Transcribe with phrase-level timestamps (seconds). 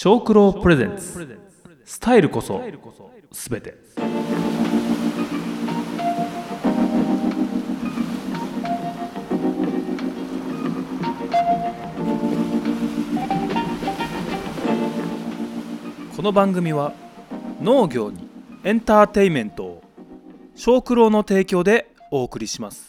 [0.00, 1.26] 小九郎プレゼンツ。
[1.84, 2.62] スタイルこそ
[3.32, 3.74] すべて。
[16.16, 16.92] この番組は
[17.60, 18.28] 農業に
[18.62, 19.82] エンターテイメントを
[20.54, 22.87] 小九郎の提供でお送りします。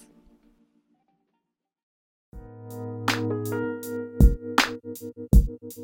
[5.69, 5.75] は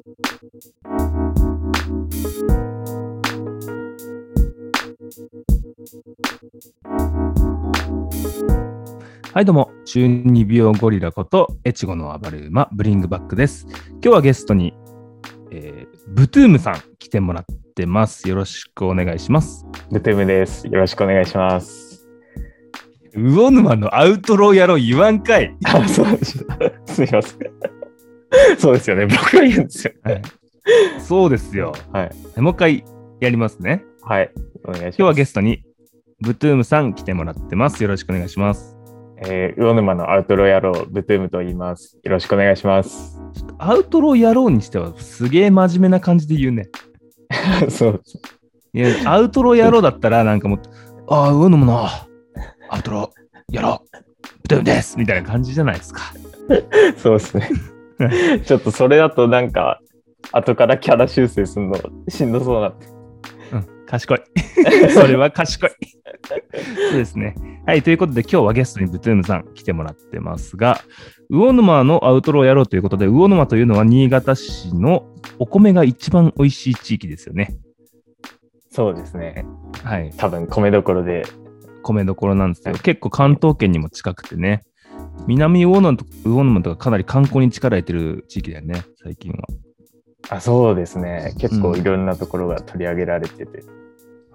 [9.41, 9.69] いどうも。
[9.85, 13.67] 中二病ゴリラこと越後の暴れ馬ブリングバックです。
[13.69, 14.73] 今日はゲストに、
[15.51, 17.45] えー、ブトゥームさん来てもらっ
[17.75, 18.27] てます。
[18.27, 19.67] よろしくお願いします。
[19.91, 20.65] ブトゥームです。
[20.65, 22.07] よろしくお願いします。
[23.13, 25.55] 魚沼のアウトローやろう言わんかい。
[25.63, 26.57] あそうでした
[26.91, 27.74] す みません
[28.57, 29.05] そうですよね。
[29.05, 30.21] 僕が言うんですよ、はい、
[30.99, 31.73] そうですよ。
[31.91, 32.41] はい。
[32.41, 32.83] もう一回
[33.19, 33.83] やりますね。
[34.01, 34.31] はい。
[34.65, 34.95] お願いします。
[34.95, 35.63] 今日はゲストに
[36.21, 37.81] ブトゥームさん来てもらってます。
[37.83, 38.75] よろしくお願いします。
[39.17, 41.97] えー、魚沼のアウトロー野郎、ブトゥームと言います。
[42.03, 43.19] よろしくお願いします。
[43.57, 46.69] アウトロー野郎にしてはすげえ真面目な感じで言うね。
[47.69, 48.01] そう。
[48.73, 50.59] いや、アウトロー野郎だったらなんかもう、
[51.07, 53.81] ああ、魚沼のアウトロー野郎、
[54.41, 54.97] ブトゥームです。
[54.97, 56.01] みたいな感じじゃないですか。
[56.97, 57.49] そうですね。
[58.45, 59.79] ちょっとそれだとなんか、
[60.31, 61.75] 後からキャラ修正するの
[62.07, 62.87] しんどそうなって。
[63.53, 64.19] うん、賢い。
[64.89, 65.69] それは賢い。
[66.89, 67.35] そうですね。
[67.65, 70.79] はい、ということで今日はゲストにブトゥームさん来てもらってますが、
[71.29, 75.07] 魚沼のアウトローやろうということで、魚沼というのは新潟市の
[75.39, 77.55] お米が一番美味しい地域ですよね。
[78.69, 79.45] そうですね。
[79.83, 80.11] はい。
[80.17, 81.23] 多分米どころで。
[81.81, 84.63] 米どころなんですけど、結構関東圏にも近くてね、
[85.27, 89.47] 南魚沼と魚沼とかかなり観光に力入れてる地域だよね、最近は。
[90.29, 91.33] あそうですね。
[91.39, 93.59] 結構いろんなところが取り上げられてて。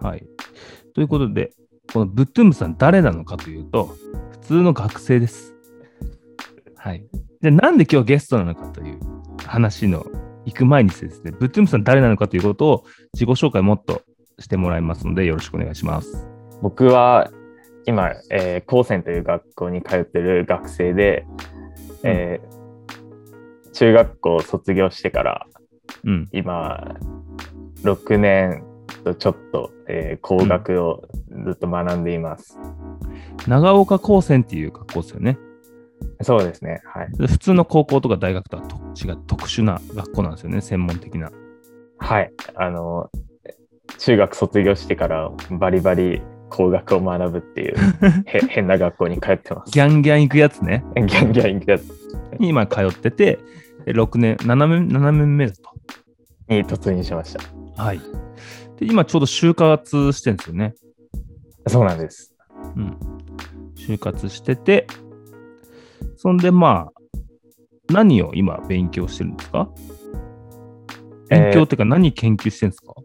[0.01, 0.25] うん、はい。
[0.95, 1.53] ということで、
[1.93, 3.97] このブットゥームさん誰なのかというと、
[4.33, 5.55] 普通の学生です。
[6.77, 7.05] はい。
[7.43, 8.99] じゃあなんで今日ゲストなのかという
[9.47, 10.07] 話の
[10.45, 14.03] 行く前にですね、ブットゥームさん誰なのかということを自己紹介もっと
[14.39, 16.29] してもらいますので、よろしくお願いします。
[16.63, 17.31] 僕は
[17.87, 21.27] 今、えー、高専という学校に通ってる学生で、
[22.03, 25.47] えー、中学校を卒業してから、
[26.05, 26.97] うん、今、
[27.83, 28.63] 6年
[29.05, 31.09] とちょっと、えー、工学を
[31.45, 32.59] ずっと学んでいます。
[33.47, 35.39] 長岡高専っていう学校ですよね。
[36.23, 36.83] そうですね。
[36.85, 37.09] はい。
[37.27, 38.63] 普通の高校とか大学とは
[39.03, 41.31] 違う特殊な学校なんですよね、専門的な。
[41.99, 42.33] はい。
[42.55, 43.11] あの、
[43.99, 47.75] 中学卒業してからバリバリ工学を学ぶっていう
[48.51, 49.73] 変な学校に通ってます。
[49.73, 50.85] ギャンギャン行くやつね。
[50.97, 51.85] ギャンギャン行くやつ。
[52.39, 53.39] 今通ってて、
[53.87, 55.71] 6年、7年 ,7 年目だと。
[56.49, 57.83] に突入しました。
[57.83, 58.01] はい。
[58.79, 60.75] で、今ちょうど就活してるんですよね。
[61.67, 62.35] そうなんです。
[62.77, 62.97] うん。
[63.77, 64.87] 就活してて、
[66.17, 66.93] そんでまあ、
[67.93, 69.69] 何を今勉強してるんですか？
[71.29, 73.05] 勉強っていうか何研究してるんですか、えー、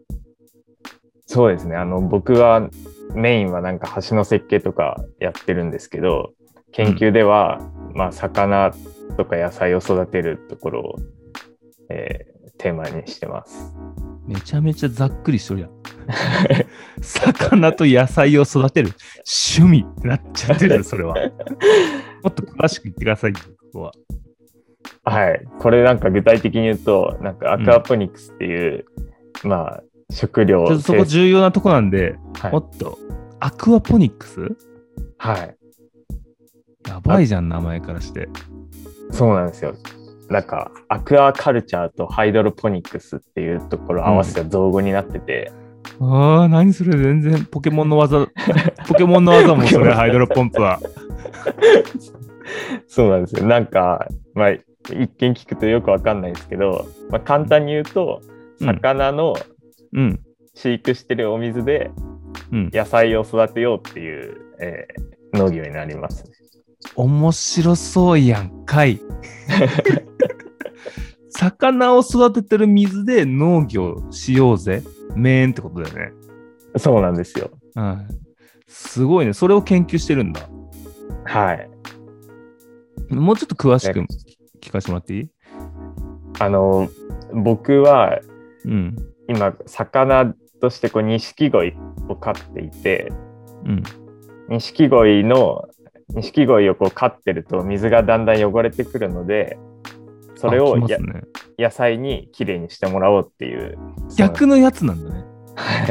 [1.26, 1.76] そうですね。
[1.76, 2.68] あの、僕は
[3.16, 6.34] メインはなんか橋の設計とかやってるんですけど、
[6.72, 7.58] 研究では、
[7.90, 8.72] うん、まあ、魚
[9.16, 10.96] とか野菜を育てるところを、
[11.88, 13.74] えー、テーマにしてます。
[14.26, 15.70] めちゃめちゃざっくりしとるやん。
[17.00, 18.90] 魚と野菜を育てる
[19.58, 21.14] 趣味ってなっちゃってる それは。
[22.22, 23.40] もっと詳しく言ってくださいこ
[23.72, 23.92] こは。
[25.04, 25.46] はい。
[25.60, 28.84] これなんか具体的に言うと、なんかアクアポニクスっていう、
[29.44, 30.78] うん、まあ、食料。
[30.78, 32.98] そこ重要なとこなんで、はい、もっと、
[33.40, 34.56] アクアポニックス？
[35.18, 35.56] はい。
[36.88, 38.28] やばいじゃん、名前からして。
[39.10, 39.74] そうなんですよ。
[40.28, 45.52] なんかアクアカルチャーとハイドロポニクスっていうところを合わせた造語になってて、
[46.00, 46.98] うん、ああ何それ？
[46.98, 48.26] 全然ポケモンの技
[48.88, 50.80] ポケモンの技もそれハイドロポンプは。
[52.88, 53.46] そうなんですよ。
[53.46, 58.20] なんかまあ一見聞くとよくわかんないですけど、まあ、簡単に言うと、
[58.60, 59.34] 魚の
[60.54, 61.90] 飼育してるお水で
[62.52, 66.30] 野菜を育てようっていう、えー、農業になりますね。
[66.94, 69.00] 面白そうやんかい。
[71.30, 74.82] 魚を育ててる水で農業しようぜ。
[75.14, 76.12] メーンってことだよね。
[76.78, 77.50] そうなんですよ。
[77.74, 78.14] はい。
[78.68, 79.32] すごいね。
[79.32, 80.48] それを研究してるんだ。
[81.24, 81.70] はい。
[83.14, 84.00] もうちょっと詳しく
[84.60, 85.30] 聞かせてもらっていい？
[86.38, 86.88] あの、
[87.32, 88.18] 僕は、
[88.64, 88.96] うん、
[89.28, 91.74] 今、魚としてこう錦鯉
[92.08, 93.12] を飼っていて、
[93.64, 93.82] うん、
[94.48, 95.68] 錦鯉の
[96.14, 99.58] 錦鯉をこう飼ってると水がだんだん汚れてくるので、
[100.36, 100.96] それを、ね、
[101.58, 103.78] 野菜にきれいにしてもらおうっていう
[104.16, 105.24] 逆のやつなんだね。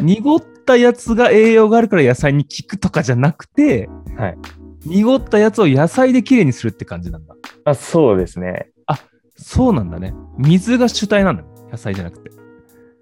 [0.02, 4.38] 濁ったやつが栄養があるから野菜に効くとかじゃなくて、はい、
[4.86, 7.36] 濁ったやつを野菜できれいにするって感じなんだ。
[7.66, 8.70] あそうですね。
[8.86, 9.00] あ
[9.36, 10.14] そうなんだね。
[10.38, 12.30] 水が主体なんだ野菜じゃなくて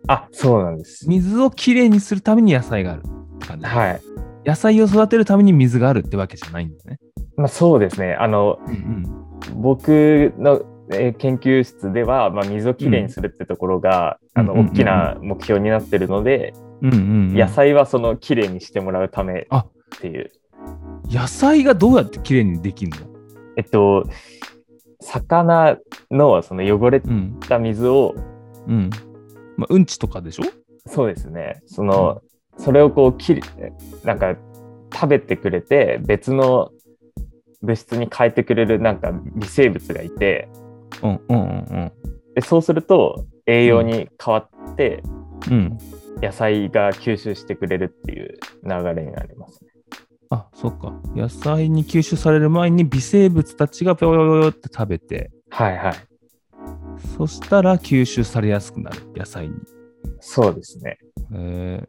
[0.08, 1.08] あそうなんです。
[1.08, 3.04] 水をきれいにするために野菜がある
[3.36, 3.66] って感じ。
[3.66, 4.02] はい。
[4.46, 7.00] 野菜を育てるために水があるってわけじゃないんだね。
[7.38, 8.16] まあそうですね。
[8.16, 17.00] あの、うんうん、僕の研究室では、まあ、水をきれいにするってところが、うん、あの大きな目標になってるので、うんうんう
[17.34, 19.48] ん、野菜はそのきれいにしてもらうためっ
[20.00, 20.32] ていう。
[21.10, 23.08] 野菜がどうやってきれいにできるの？
[23.58, 24.06] えっと
[25.02, 25.78] 魚
[26.12, 27.02] のその汚れ
[27.48, 28.14] た水を、
[28.68, 28.90] うん、うん、
[29.58, 30.44] まあ、うんちとかでしょ？
[30.88, 31.62] そうですね。
[31.66, 32.22] その、
[32.58, 33.40] うん、それをこうき
[34.04, 34.36] なんか
[34.94, 36.72] 食べてくれて別の
[37.62, 40.50] 物質に変えてくれるなんか微生物がいて、
[41.02, 41.92] うんうんうん
[42.36, 44.40] でそうすると栄養に変わ
[44.72, 45.04] って、
[45.52, 45.78] うん、
[46.22, 49.70] 野菜が吸収してくれるっていう流れになりますね。
[50.32, 50.94] あ、そっか。
[51.16, 55.94] 野菜に吸収される前に微生物たちがぴょよよって食べて、はいはい。
[57.18, 59.56] そしたら吸収されやすくなる、野菜に。
[60.20, 60.98] そうですね。
[61.34, 61.84] え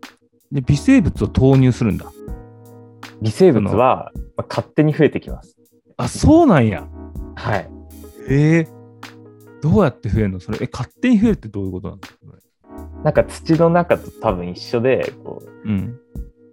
[0.53, 2.11] ー、で、微生物を投入するんだ。
[3.23, 5.57] 微生物は、まあ、勝手に増えてきます。
[5.97, 6.87] あ、そうなんや。
[7.37, 7.71] はい。
[8.29, 8.69] えー、
[9.63, 10.41] どうやって増えるの？
[10.41, 12.19] それ、え、勝手に増えるってどういうことなんですか
[13.05, 16.01] なんか土の中と多分一緒で、こう、うん、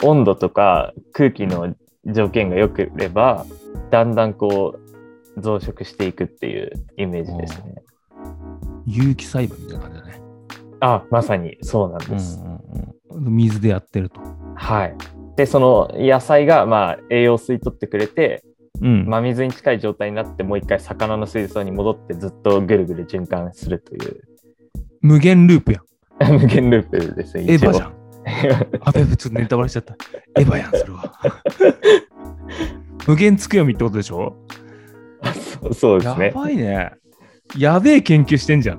[0.03, 1.75] 温度とか空気の
[2.06, 3.45] 条件が良ければ、
[3.89, 4.77] だんだんこ
[5.38, 7.75] う、増殖していくっていうイメージですね。
[8.86, 10.22] 有機栽培みたいな感じだね。
[10.80, 11.57] あ、まさに。
[11.62, 12.39] そうなんです。
[12.39, 14.19] うんうんうん、水でやってると。
[14.56, 14.95] はい。
[15.36, 18.44] で、その野菜がまあ栄養を吸い取ってくれて、
[18.81, 24.22] うん、真水に近い状態になってもう一回魚の水槽に戻ってずっとぐるぐる循環するという。
[25.01, 25.84] 無限ループやん。
[26.39, 27.94] 無限ループですねエヴァじゃん。
[28.81, 29.95] あべぶちょっとネタバレしちゃった。
[30.39, 31.13] エヴァやんそれは。
[33.07, 34.36] 無限つくよみってことでしょ？
[35.62, 36.27] そうそうですね。
[36.27, 36.92] やばいね
[37.57, 38.77] やべえ研究してんじゃん。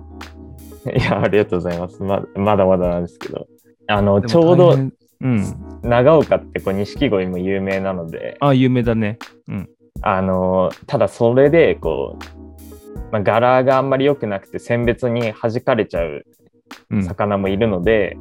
[0.97, 2.03] いやありがとうございます。
[2.03, 3.47] ままだまだなんですけど。
[3.89, 4.77] あのちょうど
[5.23, 8.37] うん、長岡ってこう錦鯉も有名なので。
[8.41, 9.19] あ有名だね。
[9.49, 9.71] うん。
[10.03, 16.25] あのただそれでこう、まあ、柄があんまり良くなくて選別に弾かれちゃう
[17.03, 18.17] 魚もいるので、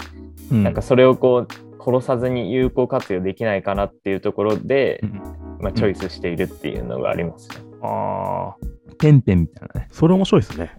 [0.51, 5.21] うん、なんかそれをこう殺さずに有効活用できないかなっていうところで、うん、
[5.59, 7.55] まあ、チョイスしているっていうのがありますね。
[7.81, 8.55] ああ、
[9.01, 9.87] ペンペンみたいなね。
[9.91, 10.71] それ面白いですね。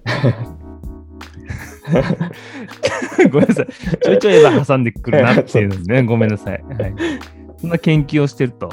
[3.32, 3.66] ごめんなさい。
[4.00, 6.02] ちょいちょいエヴァ挟んでくるなっていうのね。
[6.06, 6.62] ごめんなさい。
[6.62, 6.94] はい、
[7.58, 8.70] そんな研究をしてると。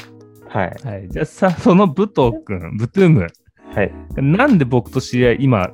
[0.48, 0.75] はい。
[0.84, 3.28] はい、じゃあさ、その武藤君、ブトゥーム。
[3.74, 3.92] はい。
[4.18, 5.72] なんで僕と知り合い、今、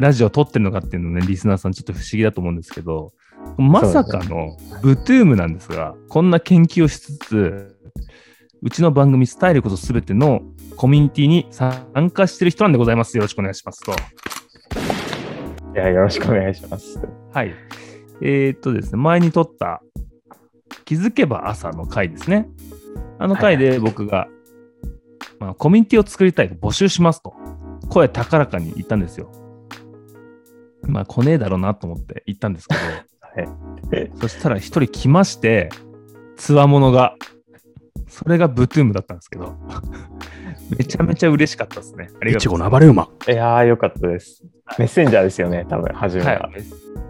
[0.00, 3.12] ラジオを撮ってるのかっていうのね、リスナーさんちょっと不思議だと思うんですけど、
[3.56, 7.76] まさかのブトゥームなんですが、こんな研究をしつつ、
[8.62, 10.40] うちの番組スタイルこそすべての
[10.76, 13.16] コミュニティに参加してる人なんでございます。
[13.16, 13.92] よろしくお願いしますと。
[15.74, 17.00] いや、よろしくお願いします。
[17.32, 17.54] はい。
[18.20, 19.82] えー、っとですね、前に撮った
[20.84, 22.48] 気づけば朝の回ですね。
[23.18, 24.28] あの回で僕が、
[25.38, 27.34] まあ、コミュニティを作りたいと募集しますと、
[27.88, 29.30] 声高らかに言ったんですよ。
[30.82, 32.80] まあ、来ねえだろうなと思って言ったんですけど、
[33.96, 35.70] はい、そしたら一人来まして、
[36.36, 37.16] つわものが。
[38.12, 39.56] それがブトゥームだったんですけど、
[40.78, 42.10] めちゃめちゃ嬉しかったですね。
[42.20, 42.86] ありがとうございます。
[42.86, 43.08] 馬。
[43.26, 44.44] いやー、よかったです。
[44.78, 46.64] メッセンジャーですよね、多分、初めは、はい、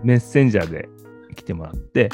[0.04, 0.88] メッセンジャーで
[1.34, 2.08] 来てもらって、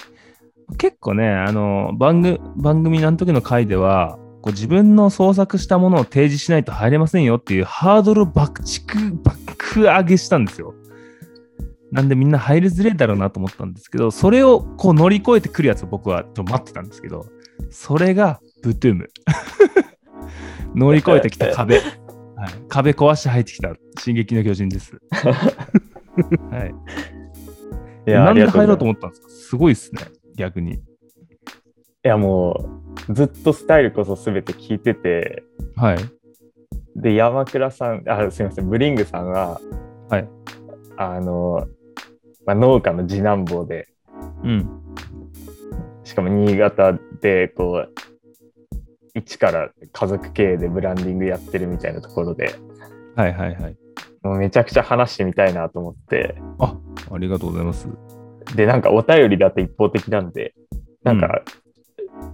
[0.78, 10.75] 結構ね、あの番組番組の時の回では、こう自分の創作したものを提示しないと入れませんよっていうハードルを爆竹、爆上げしたんですよ。
[11.92, 17.26] なんでみんな入りづれだろうなと思ったんですけど、それをこう乗り越えてくるやつを僕はちょっと待ってたんですけど、
[17.71, 19.09] それがブトゥーム。
[20.75, 21.79] 乗り越えてきた壁。
[21.79, 21.85] はい、
[22.69, 24.97] 壁壊して入ってきた進撃の巨人です。
[25.12, 26.75] はい。
[28.07, 29.29] いやなんで入ろうと思ったんですか？
[29.29, 30.03] すごいっすね、
[30.37, 30.75] 逆に。
[30.75, 30.81] い
[32.05, 35.43] やもう、ずっとスタイルこそ全て聞いてて、
[35.77, 35.99] はい。
[36.97, 39.61] で、山倉さん、あ、すみません、ブリングさんは、
[40.09, 40.29] はい。
[40.97, 41.67] あの、
[42.47, 43.88] まあ、農家の次男坊で、
[44.43, 44.69] うん、
[46.05, 47.95] しかも新潟でこう
[49.19, 52.55] 一から家族経営でブランディングやってるみたいなところで、
[53.17, 53.77] はいはいはい。
[54.23, 56.37] もうめちゃくちゃ話してみたいなと思って。
[56.59, 56.77] あ、
[57.11, 57.89] ありがとうございます。
[58.55, 60.55] で、なんかお便りだと一方的なんで、
[61.03, 61.43] なんか、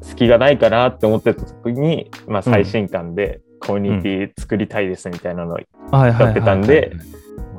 [0.02, 5.58] 隙がないかなって思ってた時に、まあ最新刊でコミュニティ作りたいですみたいなのを
[5.92, 6.92] やってたんで、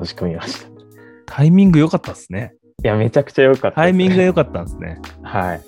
[0.01, 0.69] 申し込みました。
[1.25, 2.53] タイミング良かったですね。
[2.83, 4.99] いや、めちゃくちゃ良かった、ね、タイミングが良かったんですね。
[5.23, 5.61] はい。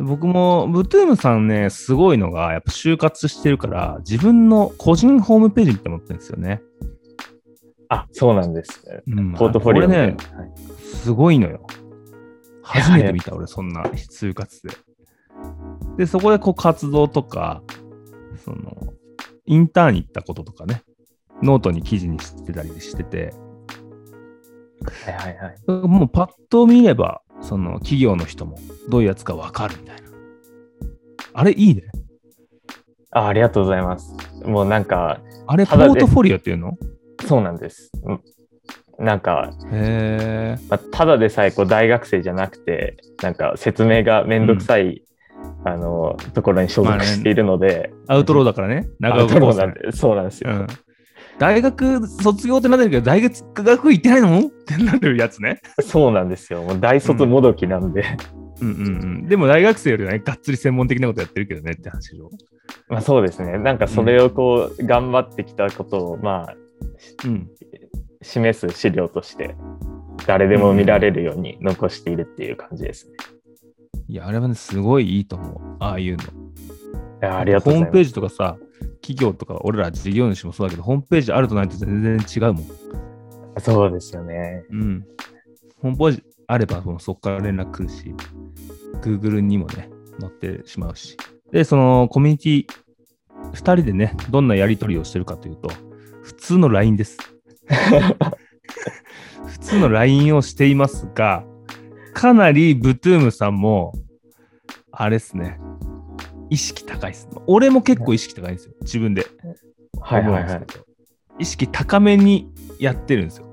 [0.00, 6.62] 僕も、ブトゥームさんね、すごいのが、やっぱ就活してるから、自分の個人ホームページって思ってるんですよね。
[7.88, 9.02] あ、そうなんですね。
[9.08, 10.16] うん、ポートフォリオね、はい、
[10.82, 11.66] すごいのよ。
[12.62, 14.70] 初めて見た、俺、そんな就活で。
[15.96, 17.62] で、そこでこう活動とか、
[18.44, 18.94] その、
[19.44, 20.82] インターンに行ったこととかね、
[21.42, 23.34] ノートに記事にしてたりしてて、
[25.04, 25.88] はいはいはい。
[25.88, 30.02] もうパッと見れば、その企業の人もどういうやつかわかるみたいな。
[31.32, 31.82] あれいいね。
[33.12, 34.14] あありがとうございます。
[34.44, 35.20] もうなんか。
[35.46, 36.76] あれ、ポートフォリオっていうの？
[37.26, 37.90] そうなんです。
[38.98, 45.02] なんか、へまあ、ただでさえこう大学生じゃなくて、なんか説明がめんどくさい、
[45.64, 50.50] うん、あのところに所属しているので、まあね、アウトローだからね、長岡ローなんで、そうなんですよ。
[50.50, 50.66] うん
[51.40, 54.40] 大学卒業ってなってるけど、大学行ってないの？
[54.40, 55.62] ってなるやつね。
[55.82, 56.62] そうなんですよ。
[56.62, 58.04] もう大卒もどきなんで、
[58.60, 58.68] うん。
[58.68, 59.26] うんうんうん。
[59.26, 62.30] でも大学生よりはね、がっつり専門的なことやってるけどねって話でしょ。
[62.90, 63.56] まあそうですね。
[63.56, 66.56] なんかそれをこう、頑張ってきたことを、まあ、
[67.24, 67.48] うん、
[68.20, 69.56] 示す資料として、
[70.26, 73.16] 誰でも見られるように残しているっていう感じですね。
[74.08, 75.76] いや、あれはね、すごいいいと思う。
[75.78, 76.22] ああいうの。
[76.24, 76.26] い
[77.22, 77.72] や、ありがとう。
[77.72, 78.58] ホームページとかさ、
[79.02, 82.66] 企業とか、俺ら事業主もそうだけど、ホームページあるとないと全然違うもん。
[83.58, 84.64] そうですよね。
[84.70, 85.04] うん。
[85.82, 88.14] ホームページあれば、そこから連絡来るし、
[89.02, 91.16] Google にもね、載ってしまうし。
[91.52, 92.66] で、そのコミュニティ、
[93.52, 95.68] 2人でね、どんなやり取りをしてるかというと、
[96.22, 97.18] 普通の LINE です。
[99.46, 101.44] 普通の LINE をしていますが、
[102.14, 103.94] かなりブトゥームさんも、
[104.92, 105.58] あれですね、
[106.50, 107.28] 意識高いです。
[107.46, 109.24] 俺も結構意識高いんですよ、自分で。
[110.00, 110.66] はいはいはい。
[111.38, 113.46] 意識高めにやってるんですよ。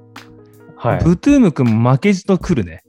[0.76, 1.04] はい。
[1.04, 2.84] ブトゥーム君も負けじと来るね。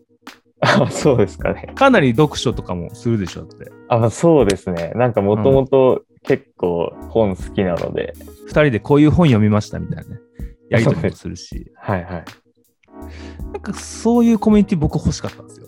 [0.60, 1.72] あ、そうですかね。
[1.74, 3.70] かなり読書とかもするでしょって。
[3.88, 4.92] あ、そうですね。
[4.96, 8.14] なんかもともと結構本好きなので。
[8.46, 10.20] 二、人でこういう本読みましたみたいなね。
[10.68, 11.70] やりとりもするし。
[11.76, 12.24] はいはい。
[13.52, 15.66] なんかそういうコミュニティ僕欲しかったんですよ。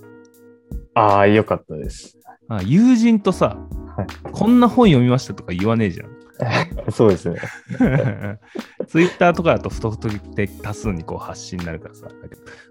[0.94, 2.18] ああ、よかったです。
[2.48, 3.58] あ友人とさ、
[4.00, 6.20] はい、こんな本読みましたとか言わねえじゃん。
[6.90, 7.38] そうですね。
[8.88, 12.08] ツイッターとかだと不特定多数にこう発信になるからさ、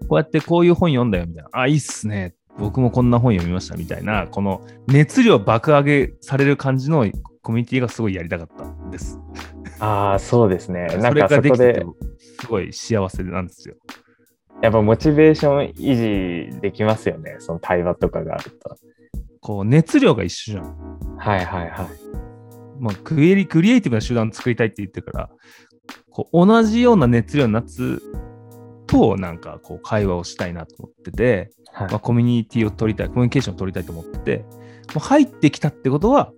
[0.08, 2.34] こうやってこういう本読んだよみたいな、あ、いいっすね。
[2.58, 7.06] 僕もこんな本読みましたみたいな、この熱量爆上げされる感じの
[7.42, 9.18] コミュニティがすごいやりたかったんです。
[9.78, 10.86] ああ、そうですね。
[10.98, 11.86] なんかそれができて
[12.18, 13.76] すごい幸せなんですよ。
[14.62, 18.76] やっぱモチベーション維持できますよね、その対話とかがあると。
[19.40, 21.16] こう熱量が一緒じゃん。
[21.16, 21.88] はいはいはい。
[22.78, 25.30] まあ、クリエイティブな集団を作りたいって言ってから、
[26.10, 28.02] こう同じような熱量の夏
[28.86, 34.38] となんかこう会話をしたいなと思ってて、はい、まあ、コミュニティを取りたい、コミュニケーションを取りたいと思ってて、
[34.94, 36.32] もう入ってきたってことは、も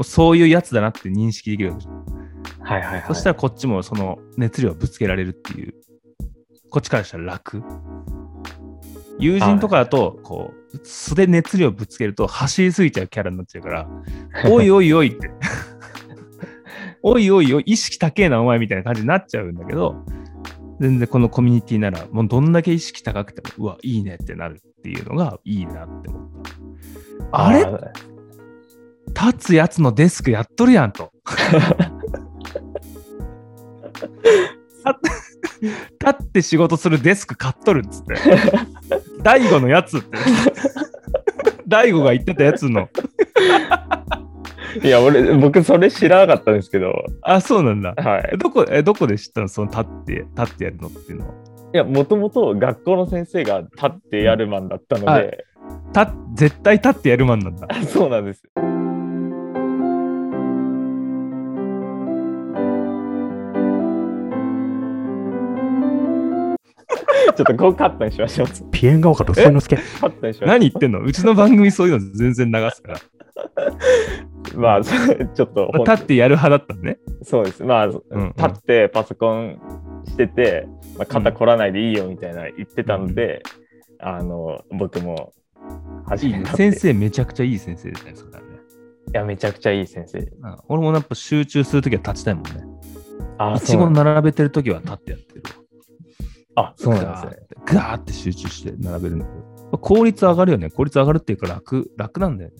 [0.00, 2.04] うそういうやつだなって認識できるわけじゃん。
[2.60, 3.04] はいはいはい。
[3.06, 5.74] そしたらこっちもその熱量をぶつけられるっていう、
[6.70, 7.62] こっちからしたら楽。
[9.18, 13.88] 友人とかだと、こう、素で熱量ぶつけると走りすぎちゃうキャラになっちゃうから、
[14.50, 15.30] おいおいおいって、
[17.02, 19.96] おいおいおい、意識高えなお前みたいな感じになっちゃうんだけど、
[20.80, 26.22] 全然このコミュニティなら、もうどんだけ意識高くても、うわ、いいねってなるっていうのがいいなって思っ
[27.30, 27.32] た。
[27.32, 27.64] あれ？
[29.14, 31.10] 立つやつのデスクやっとるやんと。
[35.60, 38.14] 立って仕事するデスク買っとるっつって。
[39.22, 40.18] 大悟のやつって。
[41.68, 42.88] 大悟が言ってたやつの。
[44.82, 46.92] いや、俺、僕、それ知らなかったんですけど。
[47.22, 47.94] あ、そうなんだ。
[47.96, 48.38] はい。
[48.38, 49.48] どこ、え、どこで知ったの？
[49.48, 51.34] その立って、立ってやるのっていうのは。
[51.74, 55.44] いや、もともと学校の先生が立ってやるマンだったので。
[55.92, 57.68] た絶対立ってやるマンなんだ。
[57.88, 58.42] そうなんです。
[67.34, 68.48] ちょっとこうカットにしましょう。
[68.70, 69.76] ピエンが多かった、そういうの好き。
[69.76, 70.48] カットにしましょう。
[70.48, 71.00] 何言ってんの？
[71.00, 73.00] うちの番組そういうの全然流すから。
[74.56, 75.70] まあ、ちょっと。
[75.74, 76.98] 立ってやる派だったね。
[77.22, 77.62] そうです。
[77.64, 79.60] まあ、うんうん、立ってパソコン
[80.06, 80.66] してて、
[80.96, 83.42] まあ、肩凝らないでいいよみたいな言ってたので、
[84.00, 85.32] うん、あの、僕も
[86.06, 86.50] 初めて。
[86.56, 88.38] 先生めちゃくちゃいい先生ですね、それね。
[89.12, 90.26] いや、めちゃくちゃいい先生。
[90.68, 92.50] 俺もやっぱ集中するときは立ちたいもんね。
[93.38, 95.42] あ、いちご並べてるときは立ってやってる
[96.56, 97.46] あ、そうなんですね。
[97.66, 99.32] ガーって集中して並べるんだけ
[99.70, 99.78] ど。
[99.78, 100.70] 効率上がるよね。
[100.70, 102.56] 効率上がるっていうか楽、楽なんだよね。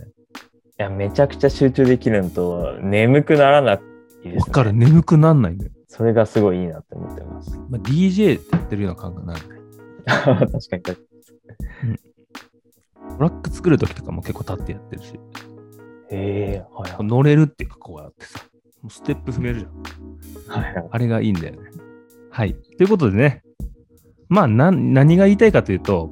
[0.78, 3.82] いや、めちゃくちゃ集中できるのと、眠くならないで
[4.22, 4.36] すね。
[4.38, 5.72] わかる、眠くなんないんだよ。
[5.88, 7.58] それがすごいいいなって思ってます。
[7.70, 9.42] まあ、DJ ってやってるような感覚なんだ
[10.36, 11.98] 確かに確かに。
[13.16, 15.18] トラック作るときとかも結構立ってやってるし。
[16.10, 17.04] ええはいはい。
[17.06, 18.40] 乗れるっていうか、こうやってさ、
[18.82, 20.60] もうステップ踏めるじゃん。
[20.62, 20.88] はいはい。
[20.90, 21.70] あれがいいんだよね。
[22.30, 22.54] はい。
[22.54, 23.42] ということでね、
[24.28, 26.10] まあ、な何が言いたいかというと、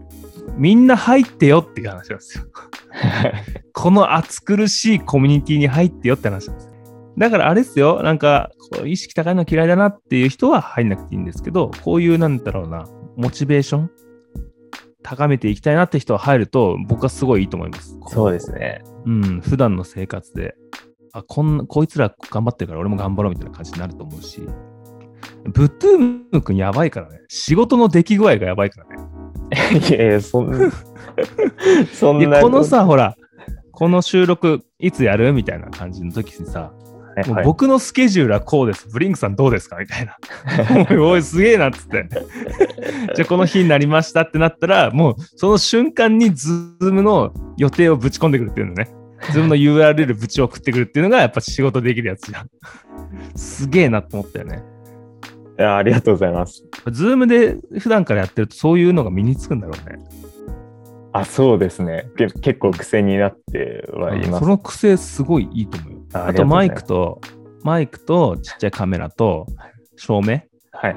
[0.57, 2.45] みんな入ってよっていう話なんですよ。
[3.73, 6.71] この暑苦しいコミュニティに入ってよって話なんです。
[7.17, 8.51] だからあれですよ、なんか、
[8.85, 13.91] 意識高いの嫌いだなっていう人は入んなくていいんですけど、こういう、なんだろうな、モチベーション
[15.03, 17.97] 高めていきたいなって人は入ると、僕はすごいいいと思います。
[18.09, 18.83] そうですね。
[19.07, 20.57] うん、普段の生活で、
[21.13, 24.43] あ、こんな、こいつら頑張ってるから俺も頑張ろうみたいな感じになると思うし、
[25.45, 27.21] ブトゥーム君やばいからね。
[27.29, 29.15] 仕事の出来具合がやばいからね。
[29.89, 30.71] いやいや、そんな、
[31.93, 32.41] そんで、な。
[32.41, 33.17] このさ、ほら、
[33.73, 36.73] この収録いつやるみたいな感じの時にさ、
[37.17, 38.89] はいはい、僕のスケジュールはこうです。
[38.89, 40.17] ブリンクさんどうですかみたいな。
[40.91, 42.09] おいおい、すげえなっつって。
[43.15, 48.89] じゃあこの日になりましたってなったら、もうその瞬間にズームの予定をぶち込んでくるっていうのね。
[49.33, 52.49] ズームの URL ぶち送ってくるっていうのがやっぱ仕事できるやつじゃん。
[53.37, 54.63] すげえなと思ったよね。
[55.59, 56.65] いやありがとうございます。
[56.91, 60.05] ズームで普段からやってるとそういうのが身につくんだろうね。
[61.13, 62.11] あ、そうですね。
[62.17, 64.45] け結構癖になってはいます。
[64.45, 66.01] その癖すごいいいと思うよ。
[66.13, 66.83] ああとマイク。
[66.83, 67.21] と、
[67.63, 69.47] マイクとちっちゃいカメラと
[69.97, 70.43] 照明。
[70.73, 70.97] はい。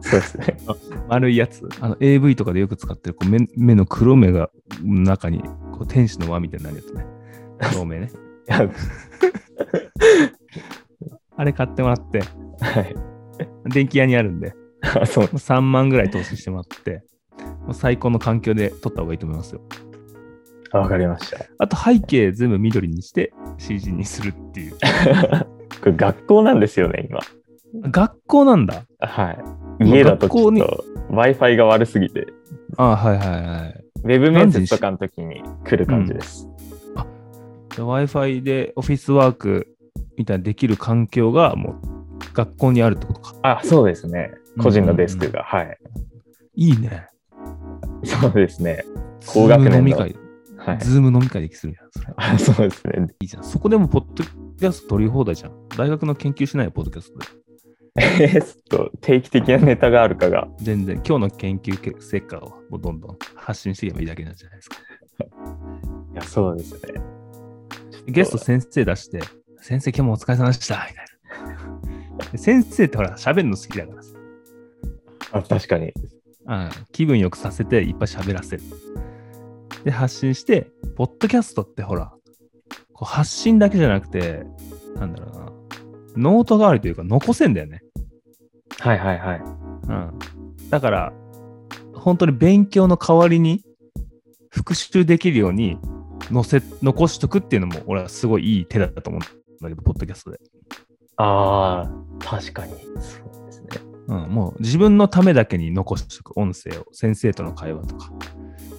[0.00, 0.56] そうですね。
[1.08, 1.68] 丸いやつ。
[1.80, 4.50] あの AV とかでよく使ってるこう目目の黒目が
[4.82, 7.06] 中にこう天使の輪みたいになるやつね。
[7.72, 8.10] 照明ね。
[11.36, 12.20] あれ買ってもらって、
[12.60, 13.11] はい。
[13.66, 17.02] 電気屋にあるんで、あそうもう3万ぐらい投資してもらって、
[17.64, 19.60] もう最高の環境で撮った方がいいと思いますよ。
[20.72, 21.44] わかりました。
[21.58, 24.72] あと背景全部緑にして CG にするっていう。
[25.82, 27.20] これ学校なんですよね、今。
[27.90, 28.84] 学校なんだ。
[29.00, 29.30] は
[29.80, 29.84] い。
[29.84, 32.26] 家だとちょっと Wi-Fi が悪すぎて、
[32.76, 33.84] あはいはいはい。
[34.04, 36.48] ウェブ面接とかの時に来る感じです。
[37.70, 39.76] Wi-Fi でオフィスワーク
[40.16, 42.01] みたいなできる環境がもう
[42.34, 43.34] 学校にあるってことか。
[43.42, 44.32] あ、そうですね。
[44.60, 45.42] 個人のデスクが。
[45.42, 45.78] はい。
[46.54, 47.06] いいね。
[48.04, 48.84] そうですね。
[49.26, 50.16] 高学年の飲み会。
[50.56, 50.78] はい。
[50.78, 51.90] ズーム飲み会できするやん。
[51.90, 53.06] それあ そうですね。
[53.20, 53.44] いいじゃん。
[53.44, 55.52] そこでもポッドキャスト取り放題じゃん。
[55.76, 57.26] 大学の研究しないよ、ポッドキャストで。
[58.00, 60.48] えーっと、定期的なネタがあるかが。
[60.58, 64.76] 全然、今日の研究成果をもうどんどん発信していけばいいだけなんじゃないですか。
[66.12, 67.00] いや、そうですね。
[68.06, 69.20] ゲスト先生出して、
[69.60, 71.11] 先生今日もお疲れ様でした、みたいな。
[72.30, 74.10] で先生ってほら、喋るの好きだからさ。
[75.32, 75.92] あ確かに。
[76.46, 78.62] うん、気分よくさせていっぱい喋らせる。
[79.84, 82.12] で、発信して、ポッドキャストってほら、
[82.92, 84.44] こう発信だけじゃなくて、
[84.96, 85.52] なんだろうな、
[86.16, 87.82] ノート代わりというか残せんだよね。
[88.78, 89.40] はいはいはい。
[89.40, 90.18] うん。
[90.70, 91.12] だから、
[91.94, 93.64] 本当に勉強の代わりに
[94.50, 95.78] 復習できるように
[96.32, 100.40] 載せ、残しとくっていうのも、俺はすごいいい手だったと思うんだけど、ポッドキャストで。
[101.16, 102.72] ああ、確かに。
[102.72, 103.68] そうですね。
[104.08, 108.12] うん、もう自分のためだけに残しておく音声を、先生との会話とか、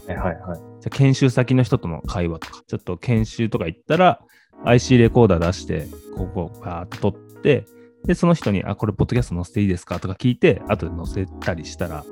[0.08, 0.58] はいはいはい。
[0.58, 4.20] じゃあ研修先の人との会話とか、ちょっと研修とか行ったら、
[4.66, 7.66] IC レコーダー出して、ここをバーッと撮って、
[8.06, 12.04] で、その人に、あ、これ、ポッドキャスト載せていいですかとか聞いて、後で載せたりしたら、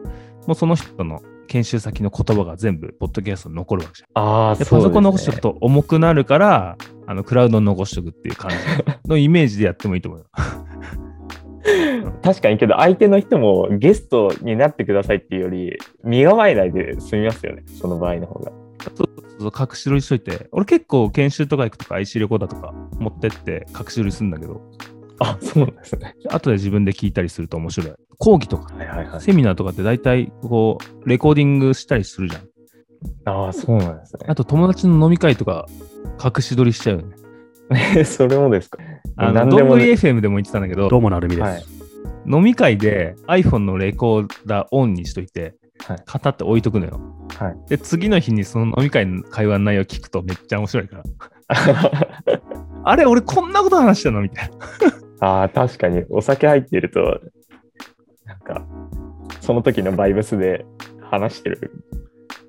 [0.48, 4.24] もうその人の研修先の言葉が全部、ポッドキャストに残るわけじゃん。
[4.24, 4.86] ああ、で、そうね。
[4.86, 8.56] パソコン残しておくと重くなるから、あの、クラウドに残しておくっていう感じ
[9.10, 10.26] のイメージでやってもいいと思うよ。
[12.24, 17.64] 確かにけど、相手の人もゲストになってくださいっていうより、身構えないで済みますよね。
[17.68, 18.52] その場合の方が。
[18.96, 19.10] そう
[19.40, 24.62] そう隠し撮りしといて、俺結構研修とか行くとか IC レコーダーとか持ってって隠し撮りするんだけど、
[25.22, 26.16] あ、そうなんですね。
[26.30, 27.94] 後で自分で聞いたりすると面白い。
[28.18, 29.22] 講義とか、はいはいはい。
[29.22, 32.44] セミナーとかって大体こう、レコーディングしたりするじゃん。
[33.26, 35.68] ああ、そうなんですあと友達の飲み会とか
[36.24, 37.16] 隠し撮りしちゃうよね。
[37.96, 38.04] ね。
[38.04, 38.80] それもですか？
[39.16, 41.46] あの、何でもどんぐり FM でも言ってたんだけど、どうもなるみです。
[41.46, 41.64] はい。
[42.28, 45.56] 飲み会で iPhone のレコーダーオンにしといて、
[45.86, 47.00] はい片って置いとくのよ。
[47.36, 47.70] はい。
[47.70, 51.04] で、次の日にその飲み会の会話の内容聞くとめっちゃ面白いから。
[52.84, 54.58] あれ、俺こんなこと話したのみたいな。
[55.22, 56.04] ああ、確かに。
[56.10, 57.22] お酒入ってると、
[58.26, 58.66] なんか、
[59.40, 60.66] その時のバイブスで
[61.10, 61.72] 話してる。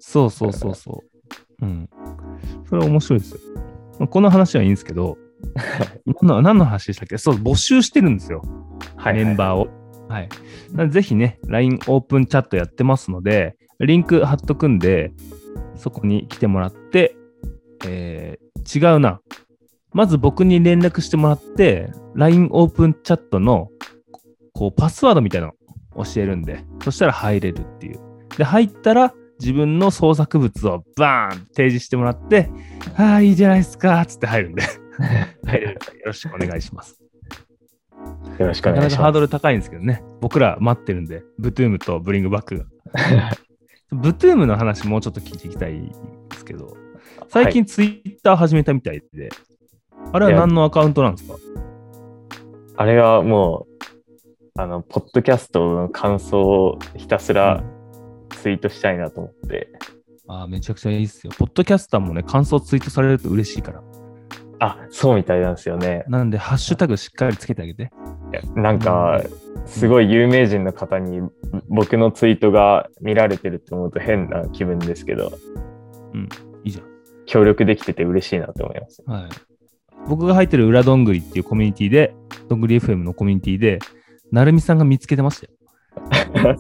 [0.01, 1.05] そうそうそうそ
[1.61, 1.65] う。
[1.65, 1.89] うん。
[2.69, 3.35] それは面白いです
[4.01, 4.07] よ。
[4.09, 5.17] この話はいいんですけど、
[6.07, 7.19] 何の何の話でしたっけ？
[7.19, 8.43] そう、募集してるんですよ。
[8.97, 9.69] はいメンバーを。
[10.09, 10.29] はい。
[10.91, 15.13] ぜひね、LINE オープンチャットやってますので、リンク貼っとくんで、
[15.77, 17.17] そこに来てもらって、
[17.87, 19.21] えー違うな。
[19.93, 23.69] まず僕に連絡してもらって、LINE オープンチャットの、
[24.53, 25.55] こう、パスワードみたいなの
[26.05, 28.01] 教えるんで、そしたら入れるっていう
[28.37, 32.51] で、入ったら自分の創作物をバーン提示してもらって、
[32.97, 34.63] ああ、いいじゃないですか、つって入るんで
[35.45, 36.99] 入れるよろしくお願いします。
[38.39, 38.97] よろしくお願いします。
[38.97, 40.03] なかなかハードル高いんですけどね。
[40.21, 42.65] 僕ら待ってるんで、ブトゥームとブリングバックが。
[43.93, 45.93] ブトゥームの話もうちょっと聞いていきたい
[46.31, 46.77] ですけど、
[47.29, 49.31] 最近ツイッター始めたみたいで、はい、
[50.13, 51.37] あれは何のアカウントなんですか？
[52.77, 57.65] あれはもう、あの、ポッドキャストの感想をひたすら
[58.31, 59.69] ツイートしたいなと思って。
[60.29, 61.33] うん、ああ、めちゃくちゃいいっすよ。
[61.39, 63.83] ポッドキャスターもね、感想ツイートされると嬉しいから。
[64.61, 66.05] あ、そうみたいなんですよね。
[66.09, 67.91] なんで、ハッシュタグしっかりつけてあげて。
[68.55, 69.21] なんか、
[69.67, 71.21] すごい有名人の方に
[71.69, 75.33] 僕のツイートが見られてるって思うと変な気分ですけど、
[76.15, 76.29] うん、
[76.65, 76.85] いいじゃん。
[77.27, 79.03] 協力できてて嬉しいなと思います。
[79.07, 79.52] はい。
[80.09, 82.17] 僕が入ってる裏どんぐりっていうコミュニティで、
[82.49, 83.79] どんぐり FM のコミュニティで、
[84.31, 85.53] なるみさんが見つけてましたよ。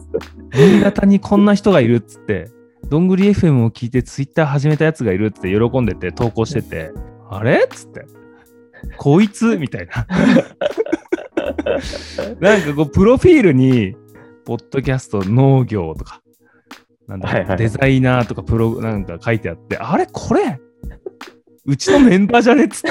[0.54, 2.50] 新潟にこんな人がいるっつって、
[2.88, 6.92] どんぐり FM を聞いてツイッター始めたやつがいるって喜んでて投稿してて、
[7.30, 8.04] あれっつって、
[8.98, 10.06] こいつみたいな。
[12.40, 13.96] なんかこう、プロフィールに、
[14.44, 16.20] ポッドキャスト農業とか、
[17.06, 20.60] なんだ、はいはい、デザイナーとかプロなんか書いてあって、あれこれ
[21.64, 22.90] うちのメンバーじゃねっつって。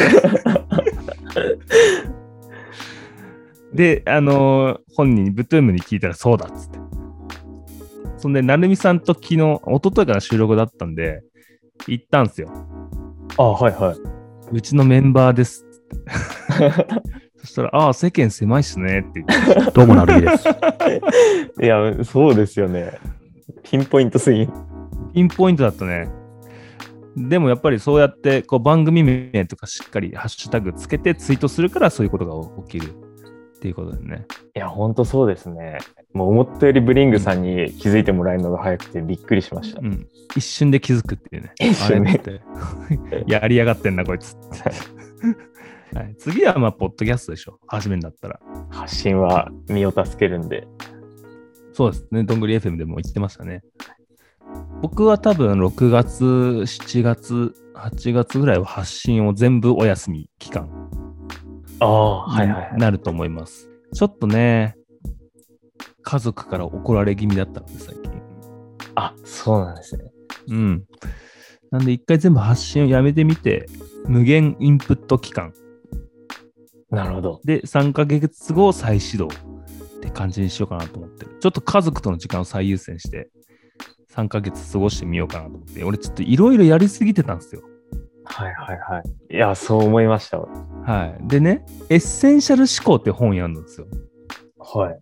[3.73, 6.79] で、あのー、本人に、ブトゥームに聞いたらそうだっつって。
[8.17, 11.23] そんで、なるみさんと昨日、一昨日から収録だったんで、
[11.87, 12.49] 行ったんすよ。
[13.37, 13.97] あはいはい。
[14.51, 15.65] うちのメンバーです
[17.37, 20.47] そしたら、ああ、世間狭いっすねって言って、どうもなるみです。
[21.61, 22.99] いや、そうですよね。
[23.63, 24.47] ピンポイントすぎ
[25.13, 26.09] ピンポイントだったね。
[27.15, 34.25] でもやっぱりそうやってこう番組名とかしっかりハッシュタグつけてツイートするからそういうことが起きるっていうことだよね。
[34.55, 35.77] いや、ほんとそうですね。
[36.13, 39.81] もう思ったよりブリングさんに気づいてもらえるのが早くてびっくりしました。
[39.81, 41.53] うん、一瞬で気づくっていうね。
[41.59, 42.41] 一瞬で。
[43.27, 44.35] やりやがってんな、こいつ。
[45.93, 47.59] はい、次はまあ、ポッドキャストでしょ。
[47.67, 48.39] 初めになったら。
[48.71, 50.67] 発信は身を助けるんで。
[51.73, 52.23] そうですね。
[52.23, 53.61] どんぐり FM でも言ってましたね。
[54.81, 60.69] 僕は多分6月、7月、8月ぐらいは発信を全部お休み期間
[61.79, 63.69] になると思います。
[63.93, 64.75] ちょっとね、
[66.03, 68.11] 家族から怒られ気味だったので、最近。
[68.95, 70.03] あ、そうなんですね。
[70.47, 70.83] うん。
[71.71, 73.67] なんで一回全部発信をやめてみて、
[74.07, 75.53] 無限インプット期間。
[76.89, 77.41] なるほど。
[77.45, 79.29] で、3ヶ月後再始動っ
[80.01, 81.37] て感じにしようかなと思ってる。
[81.39, 83.29] ちょっと家族との時間を最優先して、
[84.15, 87.61] 3ヶ月過ごしてみようかなと思って、俺ちょっといろいろやりすぎてたんですよ。
[88.25, 89.35] はいはいはい。
[89.35, 90.39] いや、そう思いました。
[90.39, 91.27] はい。
[91.27, 93.87] でね、エッセンシャル思考って本読んだんですよ。
[94.57, 94.99] はい。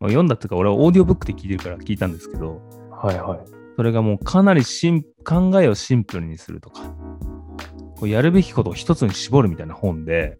[0.00, 3.40] まあ、読んだっていうか、俺はオーディオブックで聞いてるから聞いたんですけど、はいはい。
[3.76, 6.82] それがもうかなりしん考えをシンプルにするとか、
[7.96, 10.38] こうやるべきことを一つに絞るみたいな本で、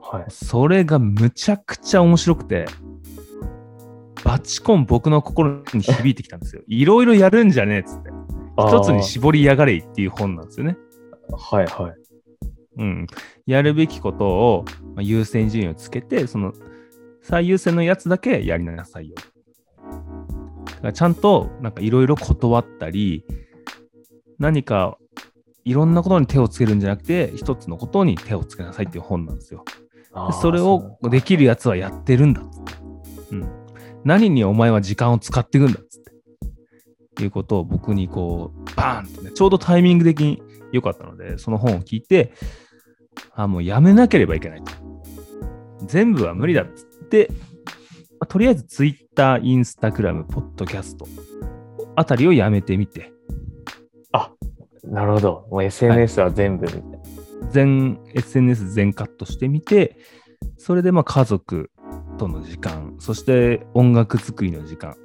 [0.00, 2.66] はい、それがむちゃくちゃ面白くて、
[4.24, 6.62] バチコン僕の心に響いてきたんですよ。
[6.68, 8.10] いろいろやるんじゃねえっつって。
[8.58, 10.76] 一つに絞りやがれいっていう本なんですよね。
[11.30, 11.94] はいはい。
[12.78, 13.06] うん。
[13.46, 16.52] やるべきことを、まあ、優先順位をつけて、その
[17.22, 19.14] 最優先のやつだけやりなさいよ。
[19.16, 23.24] だからちゃんとなんかいろいろ断ったり、
[24.38, 24.98] 何か
[25.64, 29.64] いろんなことに手をつけるんじゃなくて、一つのことに手をつけなさいっていう本なんですよ。
[30.28, 32.72] でそれをできるやつはやってるんだっつって。
[33.32, 33.57] うん。
[34.08, 37.24] 何にお前は時間を使っていくんだっつって。
[37.24, 40.40] いうことを僕にこう、バーンとね、ちょうどタイミング的に
[40.72, 42.32] 良かったので、その本を聞いて、
[43.34, 44.72] あ、もうやめなければいけないと。
[45.84, 47.34] 全部は無理だっつって、ま
[48.20, 51.04] あ、とりあえず Twitter、Instagram、Podcast
[51.94, 53.12] あたりをやめてみて。
[54.12, 54.30] あ、
[54.84, 55.48] なるほど。
[55.50, 56.88] もう SNS は全部みたいな。
[56.88, 57.00] はい、
[57.50, 59.98] 全 SNS 全カットしてみて、
[60.56, 61.70] それでまあ家族
[62.18, 64.96] との時間、そして音楽作りの時間、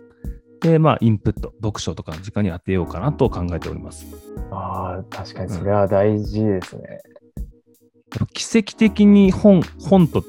[0.60, 4.06] で、まあ、インプット、読書とかの時間に当てようかなと考えております。
[4.49, 7.02] ああ、確かにそれは大事ですね。
[8.19, 10.23] うん、奇跡的に本、本と、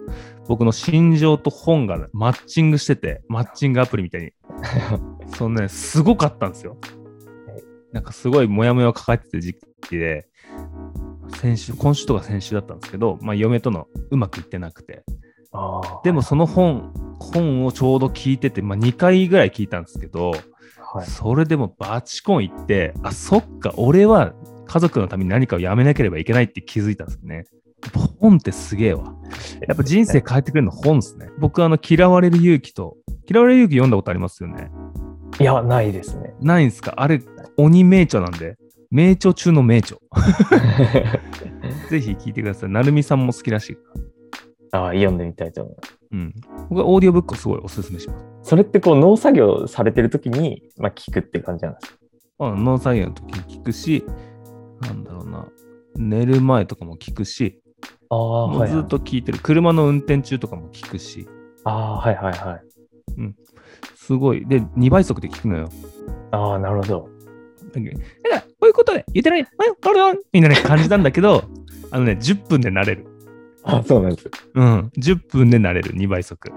[0.49, 4.33] 僕の心情と本がマッチングしてて、マッチングアプリみたいに。
[5.37, 6.77] そのね、すごかったんですよ。
[7.93, 10.27] なんかすごいモヤモヤを抱えてた時期で、
[11.37, 15.05] 先週、今週とか先週だったんですけど、まあ、嫁とのうまくいってなくて、
[16.03, 20.33] でもその本、本をちょうど聞いてて、まあ、2回ぐらい聞いたんですけど、
[20.93, 24.33] はい、それでもバチコン行って、あ、そっか、俺は
[24.67, 27.45] 家族のために何かをやめなければいけないって気づいたんですね。
[28.19, 29.15] 本ってすげえわ。
[29.69, 31.29] やっぱ人生変えてくれるの本ですね。
[31.39, 32.97] 僕、あの、嫌われる勇気と、
[33.31, 34.71] 嫌われる勇気読んだことありますよね。
[35.41, 36.35] いや、ないですね。
[36.41, 36.95] ないんすか？
[36.97, 37.21] あれ、
[37.57, 38.57] 鬼名著なんで、
[38.91, 39.99] 名著中の名著。
[41.91, 42.71] ぜひ聞いてください。
[42.71, 43.79] なるみさんも好きらしい
[44.75, 45.99] ああ、読んでみたいと思います。
[46.11, 46.35] うん。
[46.69, 48.25] 僕はオーディオブックをすごいおすすめします。
[48.43, 51.99] それってこう農作業されてる時に、まあ、聞くって感じなんですか？
[52.41, 54.05] あ農作業の時に聞くし、
[54.81, 55.47] なんだろうな、
[55.97, 57.63] 寝る前とかも聞くし、
[58.11, 61.29] あはい、ずっと聞いてる、車の運転中とかも聞くし。
[61.63, 62.63] ああ、はいはいはい。
[63.19, 63.37] うん。
[63.95, 64.45] すごい。
[64.47, 65.69] で、2倍速で聞くのよ。
[66.33, 67.09] ああ、なるほど。
[67.73, 67.89] だか
[68.31, 69.47] ら、こういうことで言ってない、
[70.33, 71.45] みんなね、感じなんだけど、
[71.93, 73.07] あのね、10分で慣れる。
[73.65, 74.93] あ、そうなんですうん。
[74.99, 76.51] 10分で慣れる、2倍速。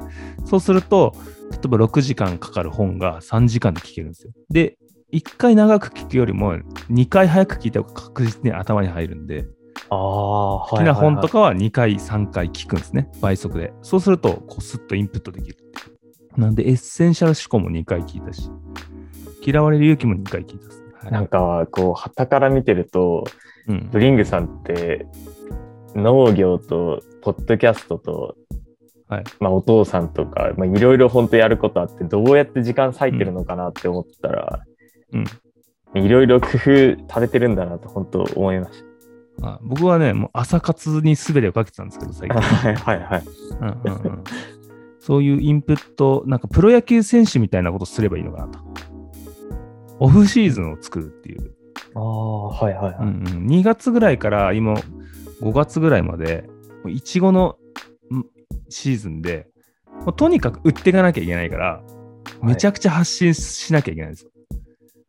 [0.46, 1.16] そうすると、
[1.52, 4.32] 例えば6時間かかる本が3時間で聞けるんですよ。
[4.50, 4.78] で、
[5.14, 6.56] 1回長く聞くよりも、
[6.90, 9.48] 2回早く聞いた方が確実に頭に入るんで、
[9.90, 13.74] あ好きな本とかは2回、3回聞くんですね、倍速で。
[13.82, 15.58] そうすると、こうスッとインプットできる
[16.36, 18.52] なんで、エッセンシャル思考も2回聞いたし、
[19.42, 23.24] 嫌われる勇気も2回聞いた、はい、なんか、こう、はたから見てると、
[23.68, 25.08] うん、ブリングさんって、
[25.98, 28.36] 農業と、ポッドキャストと、
[29.10, 34.64] はいまあ、お父さんとか、まあ、いろいろ本当やることあって、どうやって時間割いてるのかなって思ったら、
[35.14, 38.88] うん、いろいろ工夫されてるんだなと本当思いました。
[39.40, 42.40] あ僕はね、もう朝活に全てをかけてたんですけど、最近。
[42.42, 43.24] はいはいはい。
[43.62, 44.24] うんうんうん、
[45.00, 48.60] そういうインプット、なんかプロ野球選手みたいなことすればいいのかなと。
[50.00, 51.52] オフシーズンを作るっていう。
[51.96, 53.48] ああ、はいはいはい、うんうん。
[53.48, 54.76] 2月ぐらいから今、
[55.42, 56.50] 5月ぐらいまで、
[56.88, 57.58] いちごの
[58.70, 59.48] シーズンで、
[60.16, 61.82] とにかく売っていかなきゃいけないから、
[62.42, 64.32] めちゃくちゃ発信しなきゃいけないんですよ。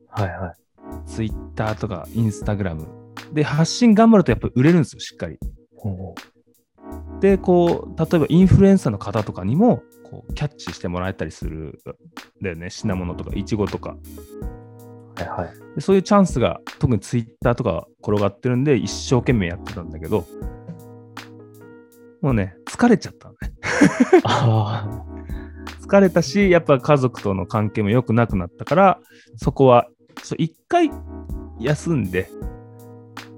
[0.08, 0.54] はいはい。
[1.06, 2.86] ツイッターとかインスタグラム。
[3.32, 5.38] で、発信頑張るとやっぱ売れるんですよ、しっかり。
[7.20, 11.80] で、こう、例えばインフルエンサーの方とかにも、こう、キャッチしてもらえたりする
[12.40, 13.96] んだよね、品物とか、いちごとか。
[15.24, 15.80] はいはいで。
[15.80, 20.26] そういうチャンスが、特にツイッターとか転がってるんで、一生懸命やってたんだけど、
[22.20, 23.52] もうね、疲れちゃったのね。
[25.82, 29.00] 疲れたし、やっぱ家族との関係も良くなくなったから、
[29.36, 29.86] そこは、
[30.36, 30.90] 一回
[31.60, 32.28] 休んで、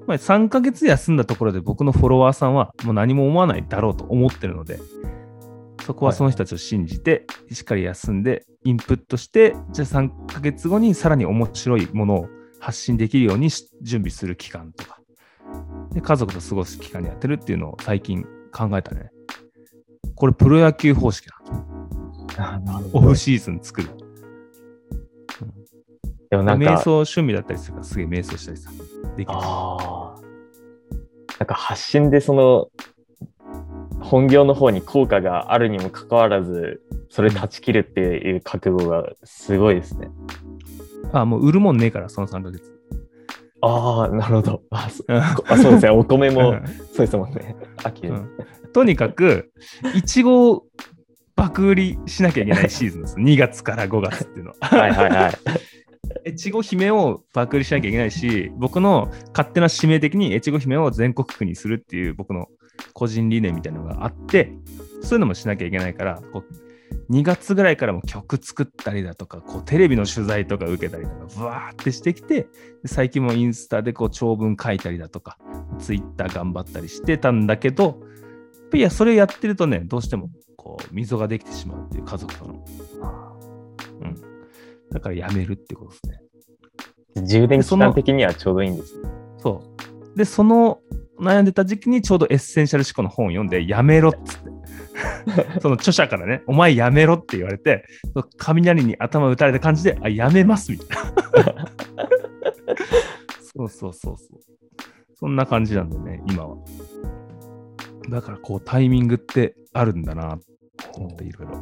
[0.06, 4.80] まあ、3ヶ月休んだところで僕のフォロワーさんはもう何も思わないだろうと思ってるので、
[5.84, 12.28] そこはその人たちを信じて、しっかり休んで、インプットして、じゃあ3ヶ月後にさらに面白いものを
[12.60, 13.50] 発信できるように
[13.82, 15.00] 準備する期間とか、
[15.92, 19.10] で家族と過ごす期間にやってるっていうのを最近考えたね。
[20.14, 21.40] これプロ野球方式だ。
[22.92, 23.88] オフシーズン作る。
[26.30, 26.74] でもなんか。
[26.74, 28.70] 瞑想趣味だったりするから、すげえ瞑想したりさ。
[29.16, 29.34] できる。
[31.40, 32.68] なんか発信でその、
[34.10, 40.08] 本業の方に効果があるにもかかわらず、それ断ち切るっていう覚悟がすごいですね。
[41.12, 42.76] ああ、もう売るもんねえから、その3ヶ月。
[43.60, 44.62] ああ、なるほど。
[44.70, 44.88] あ
[45.46, 45.90] あそうですね。
[45.90, 46.60] お米も
[46.92, 47.54] そうですもんね。
[47.84, 48.28] 秋、うん、
[48.72, 49.52] とにかく、
[49.94, 50.64] いちごを
[51.36, 53.14] 爆売りしなきゃいけないシーズンです。
[53.22, 54.66] 2月から5月っていうのは。
[54.66, 55.32] はいはいはい。
[56.30, 62.48] 越後姫をパクリしなきゃいけないし、僕の勝手な使命的に越後姫を全国区にするっていう僕の
[62.92, 64.52] 個人理念みたいなのがあって、
[65.02, 72.46] そういうのもしなきゃいけないから、こう2月ぐらいからも曲作ったりだとか、こうテレビの取材とか受けたりとか、ブワーってしてきて、
[72.86, 75.36] 最近もインスタでこう長文書いたりだとか、
[75.78, 78.00] ツイッター頑張ったりしてたんだけど、
[78.72, 82.64] いや、それやってるとね、どうしてもこう溝ができてしまうっていう家族との。
[84.02, 84.16] うん。
[84.92, 86.22] だからやめるってことですね。
[87.26, 89.08] 充電期間的にはちょうどいいんですね。
[89.38, 89.62] そ
[90.14, 90.16] う。
[90.16, 90.80] で、その
[91.20, 94.50] 悩んでた時期にちょうどエッセンシャル思考の本を読んで、やめろっつって。
[95.60, 97.84] その著者からね、お前やめろって言われて、
[98.36, 100.88] 雷に頭打たれた感じで、あ、やめますみたい
[101.44, 101.66] な。
[103.56, 104.40] そうそうそうそう。
[105.14, 106.56] そんな感じなんだよね、今は。
[108.08, 110.38] だからこうタイミングってあるんだな
[110.76, 111.52] と思っていろいろ。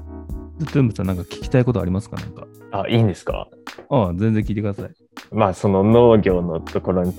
[0.61, 2.17] トゥンブさんなんか聞きたいことありますか？
[2.17, 2.47] なんか。
[2.73, 3.49] あ、いいんですか？
[3.91, 4.91] ああ、全然聞いてください。
[5.33, 7.13] まあ、その農業のところに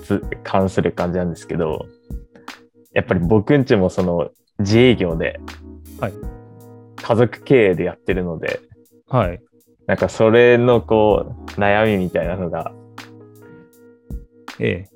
[0.43, 1.85] 関する感じなんですけど、
[2.93, 5.39] やっぱり僕んちもその自営業で、
[5.99, 6.13] はい。
[6.95, 8.59] 家族経営でやってるので、
[9.07, 9.41] はい。
[9.87, 12.73] なんかそれのこう、悩みみたいなのが、
[14.59, 14.89] ええ。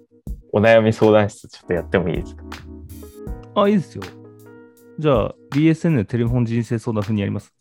[0.52, 2.44] お悩み相談室ちょっとやってもいいですか？
[3.56, 4.04] あ、いいですよ。
[5.00, 7.52] じゃあ、BSN でテレフォン人生相談風にやります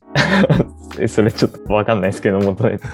[1.09, 2.79] それちょっとわかんないですけど、元ネ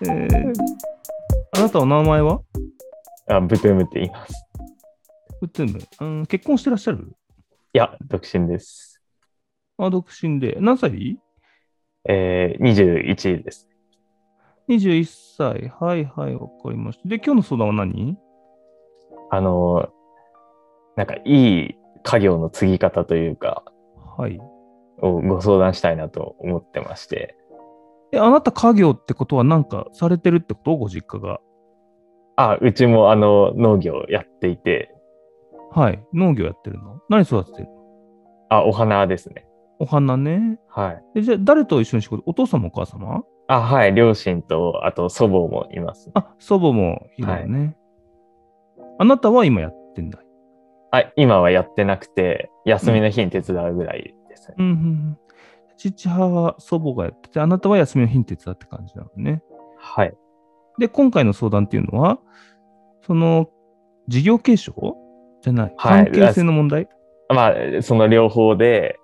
[0.00, 0.54] えー、
[1.56, 2.40] あなたお名前は？
[3.28, 4.46] あ、ブトゥームって言います。
[5.40, 7.12] ブトゥーム、うん、結婚してらっしゃる？
[7.72, 9.02] いや、独身です。
[9.76, 10.58] あ、独身で。
[10.60, 11.18] 何歳？
[12.08, 13.68] えー、21です。
[14.68, 15.04] 21
[15.36, 15.72] 歳。
[15.80, 17.08] はいはい、わかりました。
[17.08, 18.16] で、今日の相談は何？
[19.30, 19.88] あの、
[20.96, 23.64] なんかいい家業の継ぎ方というか、
[24.16, 24.38] はい。
[25.00, 27.36] をご相談したいなと思ってまして。
[28.12, 30.76] え、あなた家業ってことは何かされてるってこと？
[30.76, 31.40] ご実家が。
[32.36, 34.94] あ、うちもあの農業やっていて。
[35.72, 36.02] はい。
[36.14, 37.00] 農業やってるの？
[37.08, 37.72] 何育ててるの？
[38.50, 39.46] あ、お花ですね。
[39.78, 40.58] お花ね。
[40.68, 41.02] はい。
[41.16, 42.22] えじゃあ誰と一緒に仕事？
[42.26, 43.22] お父様お母様？
[43.48, 43.94] あ、はい。
[43.94, 47.76] 両親と、あと祖母もいます、あ、祖母もいるよね、はい。
[48.98, 50.18] あなたは今やってんだ
[50.90, 54.54] あ、今はやってなくて、休みの日に手伝うぐらいですね。
[54.58, 55.18] うん、うん、
[55.78, 59.42] 父母は祖母がやってて、あなたは休みの日に手伝って感じなのね。
[59.78, 60.14] はい。
[60.78, 62.18] で、今回の相談っていうのは、
[63.06, 63.48] その、
[64.08, 64.96] 事業継承
[65.40, 66.88] じゃない、関係性の問題？
[67.28, 68.98] まあ、その両方で、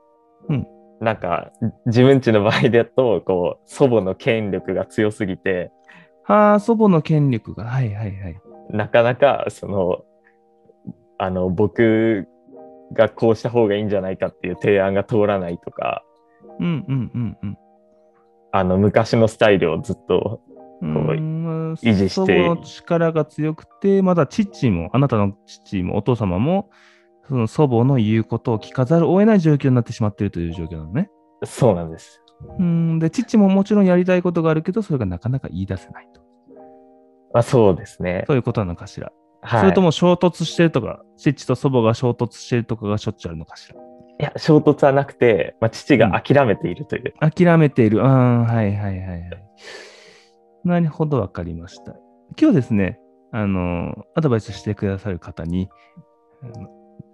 [0.49, 0.67] うん、
[1.01, 1.53] なんか、
[1.87, 5.71] 自分ちの場合だと、こう、祖母の権力が強すぎて、
[6.25, 8.41] はあ、祖母の権力が、はいはいはい。
[8.71, 10.05] なかなか、その、
[11.19, 12.27] あの、僕
[12.93, 16.03] がこうした方がいいんじゃないかっていう提案が通らないとか、
[16.61, 17.59] うんうんうんうん。
[18.53, 20.41] あの、昔のスタイルをずっと、こ
[20.81, 22.09] う、維持して。
[22.09, 26.71] 祖母の力が強くて、まだ父も、あなたの父もお父様も、
[27.27, 31.11] その祖母の言うことを聞かざるを得ない状況になってしまっているという状況なのね。
[31.45, 32.23] そうなんです。
[32.59, 36.21] うんで、父ももちろんやりたいことがあるけど、それがなかなか言い出せないと。
[37.33, 38.25] あそうですね。
[38.27, 39.13] そういうことなのかしら。
[39.41, 43.77] はい、それとも衝突してるとか、父と祖母が衝突してるとかがしょっちゅうあるのかしら。
[44.21, 47.15] いや、衝突はなくて、まあ、父が諦めているという。
[47.21, 47.99] うん、諦めている。
[47.99, 49.31] うん、はいはいはいはい。
[50.65, 51.95] なるほど、わかりました。
[52.41, 52.99] 今日ですね、
[53.33, 55.69] あの、アドバイスしてくださる方に、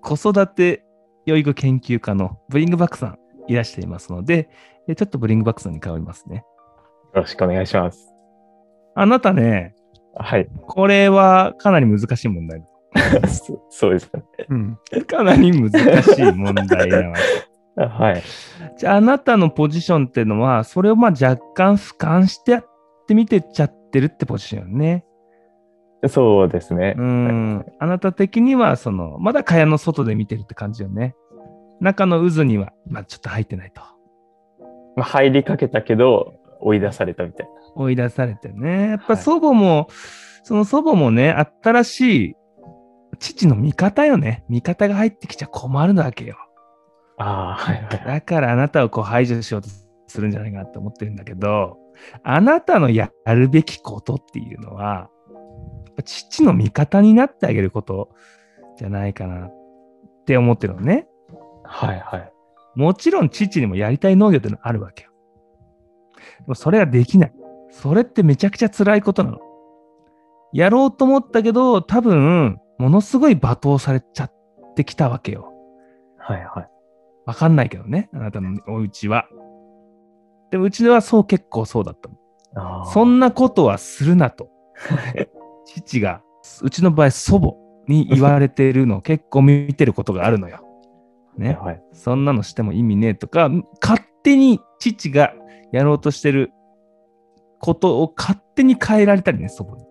[0.03, 0.85] 子育て
[1.27, 4.49] 養育研究家のブリングバックさんいらしていますので、
[4.87, 6.45] ちょっとブリングバックさんに変わりますね。
[7.15, 8.13] よろしくお願いします。
[8.95, 9.75] あなたね、
[10.15, 10.49] はい。
[10.67, 12.67] これはかなり難しい問題そ
[13.71, 14.79] そうですね、うん。
[15.07, 15.71] かなり難
[16.03, 17.51] しい問題なわけ。
[17.77, 18.23] はい。
[18.77, 22.65] じゃあ、あなたのポジションっていうのは、それをまあ若干俯瞰してやっ
[23.07, 25.05] てみてっちゃってるってポジションね。
[26.09, 26.95] そうですね。
[26.97, 27.67] うん。
[27.79, 31.15] あなた的には、その、まだ蚊帳の外で見てるって感じよね。
[31.81, 33.83] 中の渦には、まあちょっと入ってないと。
[34.97, 37.53] まあ入りかけたけど、追い出されたみたいな。
[37.77, 38.89] 追い出されてね。
[38.91, 39.87] やっぱ祖母も、はい、
[40.45, 42.35] その祖母もね、新しい
[43.21, 44.45] 父の味方よね。
[44.49, 46.37] 味方が入ってきちゃ困るわけよ。
[47.19, 48.05] ああ、はいはい。
[48.07, 49.69] だからあなたをこう排除しようと
[50.09, 51.77] するんじゃないかなと思ってるんだけど、
[52.25, 55.11] あなたのやるべきことっていうのは、
[56.05, 58.11] 父の味方になってあげること
[58.79, 59.55] じゃないかなっ
[60.27, 61.07] て思ってるのね。
[61.63, 62.33] はいはい。
[62.75, 65.11] もちろん父にもやりたい農業ってのあるわけよ。
[66.41, 67.33] でもそれができない。
[67.71, 69.39] それってめちゃくちゃ辛いことなの。
[70.53, 74.33] やろうと思ったけど、多分、ものすごい罵倒されちゃっ
[74.75, 75.53] てきたわけよ。
[76.19, 76.71] はいはい。
[77.27, 79.29] わかんないけどね、あなたのお家は。
[80.51, 82.87] でもうちではそう結構そうだったの。
[82.87, 84.49] そんなことはするなと。
[85.67, 86.23] 父が、
[86.63, 87.53] うちの場合祖母
[87.87, 90.61] に言われているのを 結構見てることがあるのよ。
[91.37, 91.59] ね。
[91.61, 93.51] はい、そんなのしても意味ねえとか、
[93.83, 95.35] 勝手に父が
[95.71, 96.51] やろうとしてる
[97.61, 99.90] ことを勝手に変えられたりね、祖母に。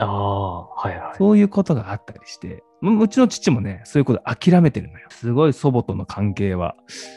[0.00, 1.16] ああ、はいはい。
[1.16, 5.06] そういうことがあったりして、うちの父もね、そういうこと諦めてるのよ。
[5.10, 6.74] すごい祖母との関係は、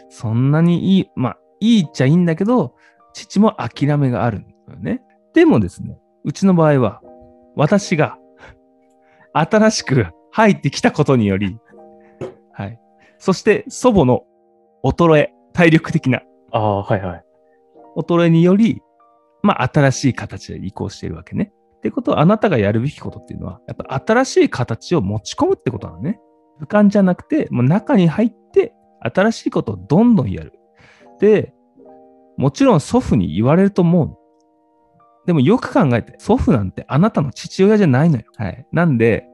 [0.10, 2.76] そんなにいい、まあ、いいっちゃいいんだけど、
[3.14, 5.02] 父も諦めがあるんだよね。
[5.34, 7.02] でもですね、うちの場合は、
[7.56, 8.18] 私が
[9.34, 11.58] 新しく入ってきたことにより、
[12.52, 12.80] はい。
[13.18, 14.24] そして祖母の
[14.84, 16.22] 衰え、体力的な。
[16.52, 17.24] ああ、はいはい。
[17.96, 18.82] 衰えにより、
[19.42, 21.54] まあ、新しい形で移行しているわけね。
[21.84, 26.18] ってことは、あなたがやるべきことっていうのは、やっぱ新しい形を持ち込むってことなのね。
[26.62, 30.54] 俯瞰じゃなくて、もう中に入って、新しいことをどんどんやる。
[31.20, 31.54] で、
[32.38, 34.18] もちろん祖父に言われると思う。
[35.28, 38.24] でもよく考えて、祖父なんてあなたの父親じゃないのよ。
[38.38, 38.66] はい。
[38.72, 39.28] なんで、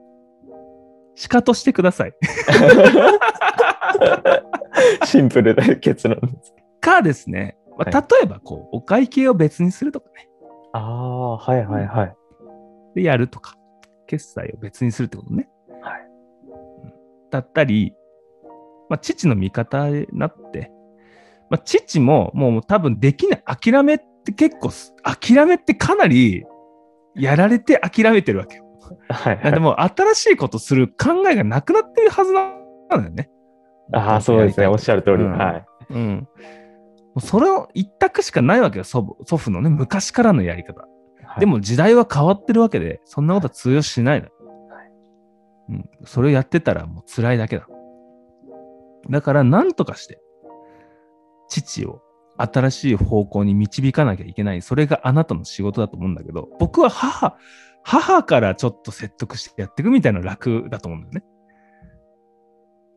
[1.14, 2.14] 仕方してください。
[5.06, 6.52] シンプルな結論です。
[6.82, 10.28] かですね、まあ、例えばこう、お会計を別にするとかね。
[10.74, 12.16] ああ、はいはいはい。
[12.96, 13.56] で、やるとか、
[14.08, 15.50] 決済を別にするってことね。
[15.82, 16.02] はい。
[17.32, 17.94] だったり、
[18.90, 20.72] まあ、父の味方になって、
[21.50, 24.72] まあ、父ももう多分できない、諦めって結構、
[25.04, 26.46] 諦めってかなり
[27.16, 28.66] やられて諦めてるわけよ。
[29.10, 29.52] はい、はい。
[29.52, 33.30] でも新しいことする考えがなくなってるはずなんだよね。
[33.94, 34.68] ああ、そうですね。
[34.68, 35.24] おっしゃる通り。
[35.24, 35.66] うんはい。
[35.90, 36.16] うん。
[36.20, 36.26] も
[37.18, 40.88] うそれを一択しかないわけよ、祖母祖父のね、昔からのやり方。
[41.30, 44.30] はいで、も時代は変わってるわけで、そんなことは通用しないの。
[45.70, 47.68] うん、それをやってたらもう辛いだけだ。
[49.12, 50.20] だから何とかして、
[51.48, 52.02] 父を
[52.38, 54.62] 新しい方向に導かなきゃいけない。
[54.64, 57.38] それがあなたの仕事だと思うんだけど、僕は母、
[57.84, 61.24] 母からちょっと説得してやっていくみたいなの楽だと思うんだよね。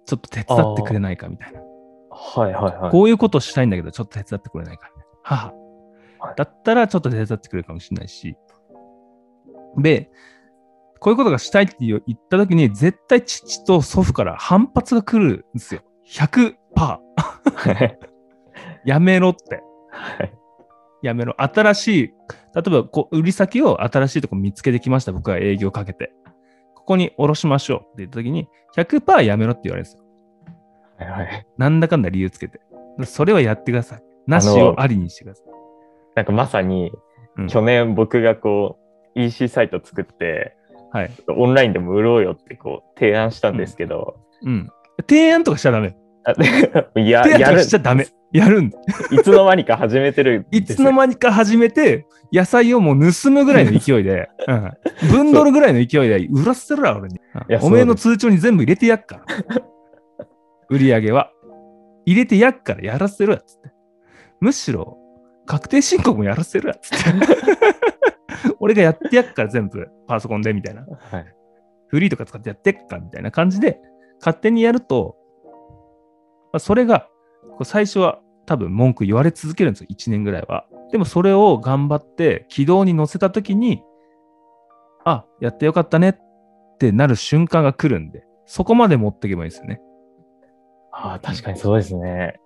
[0.06, 1.60] ちょっと手伝ってくれないかみたいな。
[2.10, 2.90] はいはいはい。
[2.90, 4.90] こういうことをしたいんだけど、ちょっと手伝ってくれないか。
[5.22, 5.61] 母はい。
[6.36, 8.36] だったら、ちょっと手伝ってくれるかもしれないし。
[9.78, 10.10] で、
[11.00, 15.82] こういうことがしたいって言ったときに、絶対父と祖父から反発が来るんですよ。
[16.06, 16.54] 100%。
[16.74, 17.00] は
[17.66, 17.98] い
[18.84, 19.62] やめろって。
[19.90, 20.32] はい
[21.02, 21.34] やめろ。
[21.38, 22.00] 新しい、
[22.54, 25.12] 例えばこう売り先を新しいとこ見つけてきました。
[25.12, 26.12] 僕は営業かけて。
[26.74, 30.04] ここに下ろしましょうって言ったときに、100%やめろって言われるんですよ。
[30.98, 31.46] はいはい。
[31.58, 32.60] なんだかんだ理由つけて。
[33.04, 34.02] それはやってください。
[34.26, 35.61] なしをありにしてください。
[36.14, 36.90] なんかまさに、
[37.36, 38.78] うん去年僕がこ
[39.16, 40.54] う、EC サイト作って、
[40.92, 41.10] はい。
[41.28, 44.70] オンラインでも売ろうよってこう、提案したんですけど、うん。
[45.08, 45.96] 提案とかしちゃダメ。
[46.24, 46.32] あ
[47.00, 48.06] いや、 提案とかやるしちゃダメ。
[48.32, 48.78] やるんだ。
[49.10, 50.82] いつの間にか始めてるんいつ。
[50.82, 54.70] の間にか始めて、野菜をもう盗むぐらいの勢いで、 うん、
[55.10, 57.20] 分ドルぐらいの勢いで売らせてるわ、俺に。
[57.48, 59.24] やおめえの通帳に全部入れてやっから。
[60.68, 61.30] 売り上げは。
[62.06, 63.70] 入れてやっからやらせるやつって。
[64.40, 64.98] むしろ、
[65.52, 67.26] 確定申告もやらせるやつって。
[68.58, 70.86] 俺がやってやっから全部パソコンでみたいな。
[70.86, 71.26] はい
[71.88, 73.78] フリーとか使ってやってっかみたいな感じで、
[74.18, 75.14] 勝手にやると、
[76.50, 77.06] まあそれが、
[77.64, 80.66] 最初は多分文句言われ続けるんですよ、1年ぐらいは。
[80.90, 83.82] でもそれを頑張って軌道に乗せたときに、
[85.04, 86.16] あ、やってよかったねっ
[86.78, 89.82] てなる瞬間が来るんで、そこまで持っていけばいいですよね。
[90.92, 92.40] ああ、確かにそうですね。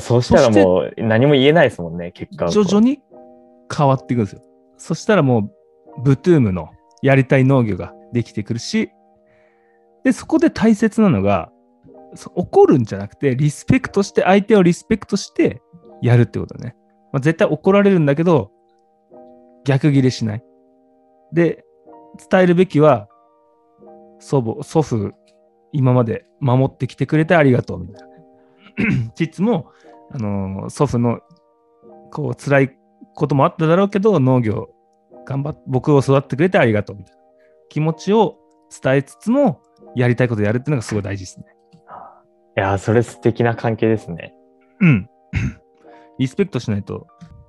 [0.00, 3.00] そうしたらもう何も言えないですもんね、結果徐々に
[3.74, 4.42] 変わっていくんですよ。
[4.76, 5.50] そしたらも
[5.96, 6.70] う、ブトゥームの
[7.02, 8.90] やりたい農業ができてくるし、
[10.04, 11.52] で、そこで大切なのが、
[12.14, 15.62] そ怒るんじゃなくて、リスペクトして、相手をリスペクトして
[16.00, 16.74] やるってことね。
[17.12, 18.50] まあ、絶対怒られるんだけど、
[19.64, 20.44] 逆ギレしない。
[21.32, 21.64] で、
[22.30, 23.08] 伝えるべきは、
[24.18, 25.12] 祖母、祖父、
[25.72, 28.11] 今まで守ってきてくれてありがとう、みたいな。
[29.14, 29.70] 父も、
[30.10, 31.20] あのー祖父の、
[32.10, 32.76] こう、辛い
[33.14, 34.68] こともあっただろうけど、農業、
[35.24, 37.22] 頑張っ、僕を育ってくれてありがとう、みたいな
[37.68, 38.36] 気持ちを
[38.82, 39.60] 伝えつつも、
[39.94, 41.46] やりたいことやるっていうのがすごい大事ですね。
[42.56, 44.34] いやー、それ素敵な関係ですね。
[44.80, 45.08] うん。
[46.18, 47.06] リスペクトしないと、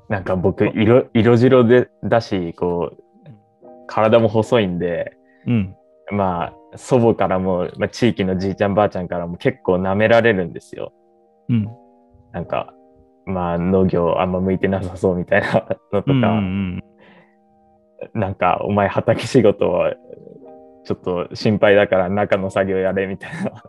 [0.10, 3.04] なんか僕、色色白でだし、こう、
[3.88, 5.76] 体も細いんで、うん。
[6.12, 10.92] まあ、祖母からも、まあ、地域のじいちゃんばあちゃんからも結構舐められるんですよ。
[11.50, 11.68] うん。
[12.32, 12.74] なんか、
[13.26, 16.22] まあ、農業あんま向いてなさそうみたいな のとか、うんう
[16.80, 16.84] ん
[18.14, 19.94] なんか、お前畑仕事は
[20.84, 23.64] ちょっと心配だから中の作業やれみたいな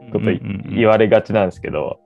[0.00, 0.74] う んことうんうんうん。
[0.74, 2.00] 言われがちなんですけど、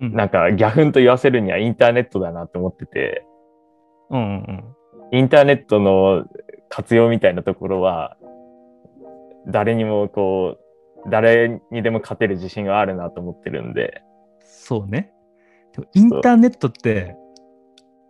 [0.00, 0.12] うん。
[0.12, 3.24] なんか、ギャフンと言わせるにはインターネットだなって思ってて、
[4.10, 4.64] うんうん。
[5.10, 6.24] インターネットの
[6.68, 8.16] 活用みたいなところは、
[9.48, 10.61] 誰にもこう、
[11.08, 14.02] 誰にでも勝てる自信があるなと思ってるんで、
[14.44, 15.12] そうね。
[15.72, 17.16] でもインターネットって、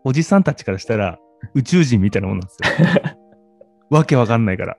[0.05, 1.18] おじさんたちからしたら
[1.55, 3.16] 宇宙人みたいなもんなんですよ。
[3.90, 4.76] わけわかんないから。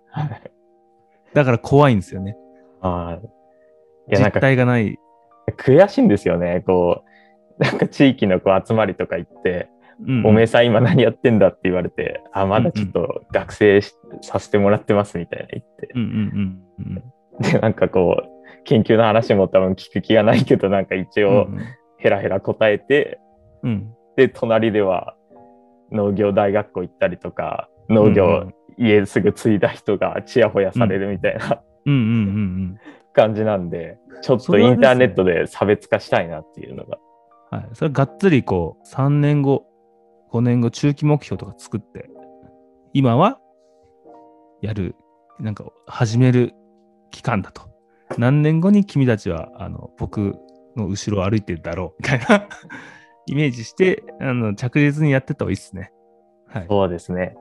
[1.34, 2.36] だから怖いんですよね。
[2.82, 3.22] ああ。
[4.10, 4.98] いや、実か体がない。
[5.58, 6.64] 悔しいんですよね。
[6.66, 7.04] こ
[7.60, 9.70] う、なんか地域のこう集まりとか行って、
[10.06, 15.90] うんおめえさん今何やってんだって言われて、あ、まだちょっと学生しさせてもらってますみたいな言って。
[15.94, 17.04] うんうんうん
[17.40, 21.38] で、なんかこう、研究の話も多分聞く気がないけど、なんか一うん。
[21.38, 21.48] 応
[21.98, 23.20] ヘラヘラ答えて、
[23.64, 23.94] うん。
[24.16, 25.16] で、隣では
[25.92, 31.62] 農業大学校行ったりとか、農業うん家すぐ継いだ人がちやほやされるみたいな
[33.14, 36.98] 感じなんで、ちょっとインターネットで差別化したいなっていうのが。
[37.52, 37.58] うん。
[37.60, 37.70] はい。
[37.74, 39.66] それがっつりこう、3年後、
[40.32, 42.10] 5年後、中期目標とか作って、
[42.94, 43.40] 今は
[44.62, 44.96] やる、
[45.40, 46.54] なんか始める
[47.14, 47.62] 期間だと。
[48.18, 50.36] 何年後に君たちは、あの、僕
[50.76, 52.48] の後ろを歩いてるだろう、みたいな
[53.28, 55.94] イメージして、あの、着実にやってった方がいいですね。
[56.48, 56.66] はい。
[56.68, 57.36] そうですね。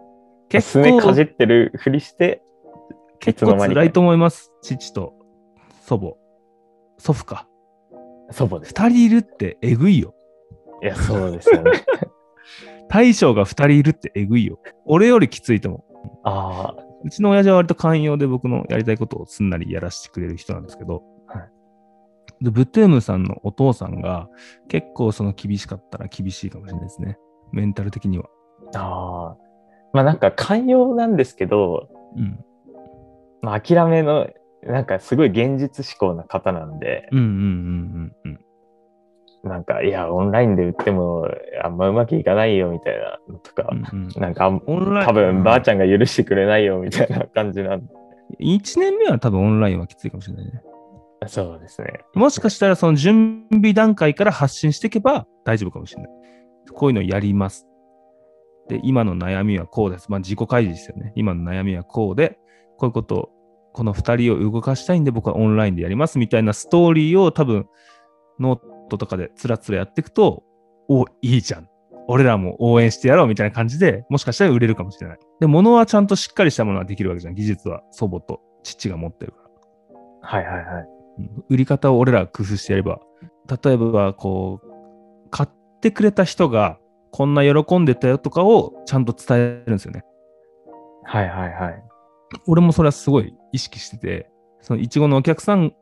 [0.48, 2.42] 結すねか構じ、ってるふりして、
[3.14, 4.52] い結構辛いと思います。
[4.62, 5.14] 父と
[5.80, 6.14] 祖母。
[6.98, 7.48] 祖父か。
[8.30, 8.74] 祖母です。
[8.76, 10.14] 二人いるってえぐいよ。
[10.82, 11.72] いや、そうですよね。
[12.88, 14.58] 大将が二人いるってえぐいよ。
[14.84, 15.82] 俺よりきついと思う。
[16.24, 24.28] ああ、うちの親父は割と寛容で僕のやりたいことをすんなりやらせてくれる人なんですけど、はい、でブトゥームさんのお父さんが
[24.68, 27.18] 結構その厳しかったら厳しいかもしれないですね。
[27.53, 28.24] メンタル的には。
[28.74, 29.36] ああ。
[29.92, 32.44] まあなんか寛容なんですけど、うん、
[33.42, 34.28] まあ諦めの、
[34.62, 38.40] なんかすごい現実志向な方なんで、うんうんうんうんうん。
[39.45, 41.26] なんか、いや、オンラインで売っても
[41.62, 47.93] あんまうまくいかないよみたいなのとか、うんうん、なんか、オンライン多分ばあちゃんが許してくれないよみたいな感じなんで。
[48.40, 50.62] 1年目は多分オンラインはきついかもしれないね。
[51.26, 52.01] そうですね。
[52.14, 56.11] もしかしたらその準備段階から発信していけば大丈夫かもしれない。
[56.72, 57.66] こういうのやります。
[58.68, 60.09] で、今の悩みはこうです。
[60.09, 61.12] まあ自己開示ですよね。
[61.14, 62.38] 今の悩みはこうで、
[62.78, 63.28] こういうことを、
[63.72, 67.66] この2人を動かしたいんで僕はオンラインでやりますみたいなストーリーを多分
[68.38, 70.42] ノートとかでつらつらやっていくと、
[70.88, 71.68] お、いいじゃん。
[72.08, 75.18] 俺らも応援してやろうみたいな感じで、もしかしたら売れるかもしれない。
[75.40, 77.34] で、物はちゃんとしっかりしたものができるわけじゃん。
[77.34, 79.42] 技術は祖母と父が持ってるから。
[80.22, 80.88] はいはいはい。
[81.48, 83.00] 売り方を俺ら工夫してやれば、
[83.64, 86.78] 例えば、こう、買ってくれた人が
[87.10, 90.04] こんな喜んでたよとかをちゃんと伝えるんですよね。
[91.04, 91.82] はいはいはい。
[92.46, 94.30] 俺もそれはすごい意識してて、
[94.60, 95.74] そのいちごのお客さん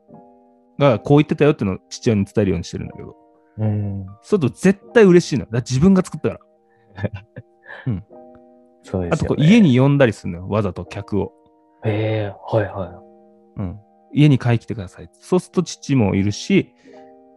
[0.81, 3.15] がこう言ってたよっていうのを父親に伝えるようにしてるんだけど、
[3.59, 4.05] うん。
[4.07, 5.45] そうすると絶対嬉しいの。
[5.45, 7.11] だ自分が作ったから。
[7.87, 8.03] うん。
[8.83, 11.33] そうです、ね、あとこう家に呼んだりするのよ、わざと客を。
[11.85, 13.03] へえー、はいは
[13.57, 13.61] い。
[13.61, 13.79] うん。
[14.13, 15.09] 家に帰ってきてください。
[15.13, 16.73] そうすると父もいるし、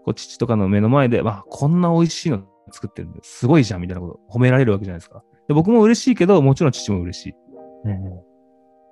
[0.05, 5.23] こう父とかの目の前で、まあ、こんな美味しいの作ってるんですごいじゃんみたいなこと褒められるわけじゃないですか。
[5.49, 7.35] で僕も嬉しいけど、もちろん父も嬉しい。
[7.85, 8.21] うん、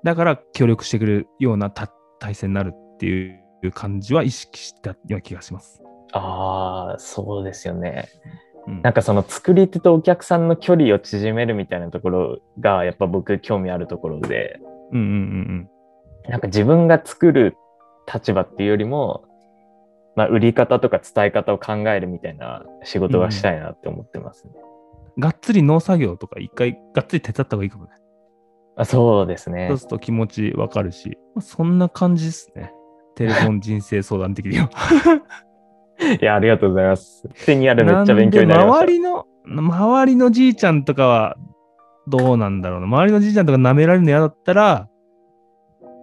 [0.04, 5.82] だから協力してくれるような体制になるっていう感じは意識したような気がします。
[6.12, 8.08] ああ、そうですよね。
[8.66, 14.60] うん、なんかその作り手とお客さんの距離を縮めるみたいなところがやっぱ僕興味あるところで、
[14.92, 15.68] うんうん
[16.24, 17.56] うん、なんか自分が作る
[18.12, 19.24] 立場っていうよりも、
[20.16, 24.52] まあ、売り方とか伝え方を考えるみたいな仕事がしたいなって思ってますね。
[25.16, 27.90] うん、がっつり農作業とか一回がっつり手伝った方がいいかもね。
[28.76, 29.66] あそうですね。
[29.68, 32.72] そうすると気持ちわかるし、まあ、そんな感じですね。
[33.14, 34.70] テレフォン人生相談的には。
[36.20, 37.28] いや、ありがとうございます。
[37.44, 38.82] 手にあるめっちゃ勉強になりました。
[38.82, 41.36] 周りの、周りのじいちゃんとかは
[42.08, 42.86] どうなんだろうな。
[42.86, 44.88] 周りのじいちゃんとか舐められるの嫌だったら、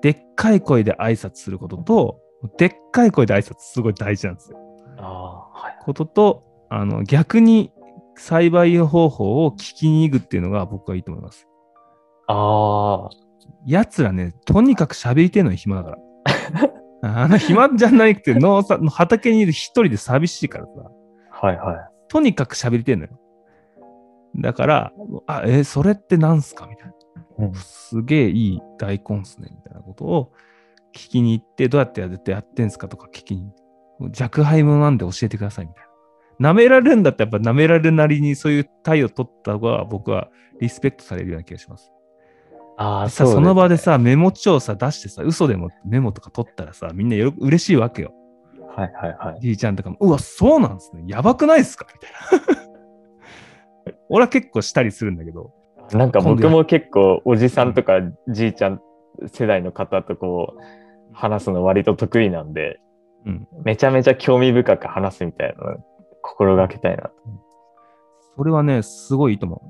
[0.01, 2.19] でっかい声で挨拶することと、
[2.57, 4.57] でっかい声で挨拶すごい大事なんですよ。
[4.97, 7.71] あはい、ことと、あの逆に
[8.15, 11.47] 栽培方法を聞きに行くっていうのが僕はいいと思います。
[12.27, 13.09] ああ。
[13.65, 15.97] 奴らね、とにかく喋りてんのに暇だから。
[17.01, 20.71] あの暇じゃなくて 農作の畑にいる一人で寂しいからさ。
[21.31, 21.77] はいはい。
[22.09, 23.11] とにかく喋りてんのよ。
[24.35, 24.93] だから、
[25.27, 26.67] あ、えそれって何すか？
[26.67, 26.91] みたい
[27.39, 27.53] な。
[27.55, 30.31] すげえいい大根っすね、みたいなことを
[30.93, 33.49] 聞きに行って、どうやってやってやってんすかとか聞きに、
[34.19, 35.83] 若輩者なんで教えてください、みたい
[36.39, 36.51] な。
[36.51, 40.29] 舐められるんだったらやっぱ舐められるなりにそういう態度を取った方が僕は
[40.61, 41.91] リスペクトされるような気がします。
[42.81, 48.13] ああ、そう、ね、その場でさ、メモ帳さ出してさ、嘘でもメモとか取ったらさ、みんなよ嬉しいわけよ。
[48.75, 49.41] はいはいはい。
[49.41, 51.03] じいちゃんとかも、うわ、そうなんですね。
[51.05, 51.85] やばくないですか？
[51.93, 52.61] みたい
[53.91, 53.99] な。
[54.07, 55.51] 俺は結構したりするんだけど。
[55.91, 57.99] なんか僕も結構おじさんとか
[58.29, 58.79] じいちゃん
[59.27, 60.59] 世代の方とこう
[61.13, 62.79] 話すの割と得意なんで、
[63.25, 65.77] うん、めちゃめちゃ興味深く話すみたいなの
[66.21, 67.11] 心がけたいなと。
[68.37, 69.61] それはね、すごいいいと思う。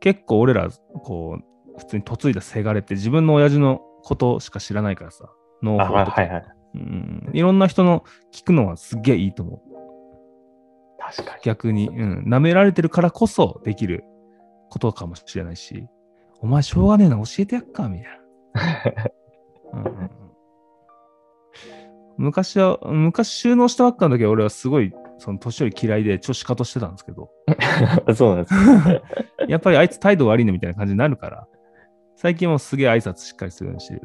[0.00, 0.68] 結構俺ら、
[1.02, 1.44] こう、
[1.78, 5.30] 普通に嫁いだせがれって自分の親父のことしか知らないからさ、
[5.62, 6.44] 農法とか、はいはい、
[6.74, 7.30] うん。
[7.32, 9.60] いろんな人の聞くのはすげえいいと思う。
[10.98, 11.40] 確かに。
[11.42, 14.04] 逆に、うん、舐められてるからこそできる
[14.70, 15.86] ことかもしれないし、
[16.40, 19.10] お前しょうがねえな、教えてやっか、みたいな。
[19.74, 20.10] うんうん
[22.18, 27.30] 昔は、昔収納したばっかの時は俺はすごい、その年寄り嫌いで調子かとしてたんですけど。
[28.14, 28.54] そうなんです
[29.48, 31.48] やっぱりあいつ態度悪いねみたいな感じになるから、
[32.22, 34.02] 最近もすげえ挨拶しっかりするようにしてる。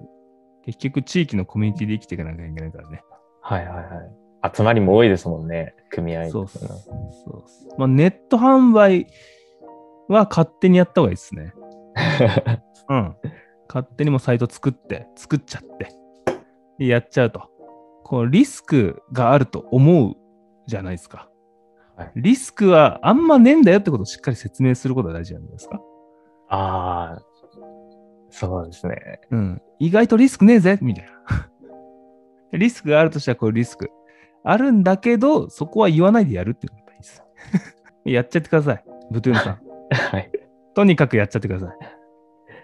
[0.66, 3.04] 結局地域のコミュニティで生きていかなきゃいけないからね。
[3.44, 4.52] はいはいはい。
[4.56, 6.76] 集まりも多いですもんね、組合そうそうそ
[7.76, 9.06] うまあ、ネット販売
[10.08, 11.54] は勝手にやった方がいいですね。
[12.90, 13.16] うん。
[13.68, 15.90] 勝手にもサイト作って、作っちゃって、
[16.84, 17.52] やっちゃうと。
[18.04, 20.16] こうリスクがあると思う
[20.66, 21.30] じゃないですか。
[21.96, 25.80] はい、リスクはあんまねえんだよってことをしっかり説明することが大事なんですか
[26.50, 27.27] ああ、
[28.30, 29.20] そうですね。
[29.32, 29.62] うん。
[29.80, 31.48] 意外とリスクねえぜみたいな。
[32.58, 33.90] リスクがあるとしたらこうリスク。
[34.44, 37.24] あるんだけど、そこは言わないでやるっていうのがいいです。
[38.06, 38.84] やっちゃってください。
[39.12, 39.60] ブトゥーンさん。
[39.92, 40.32] はい。
[40.74, 41.74] とにかくやっちゃってくださ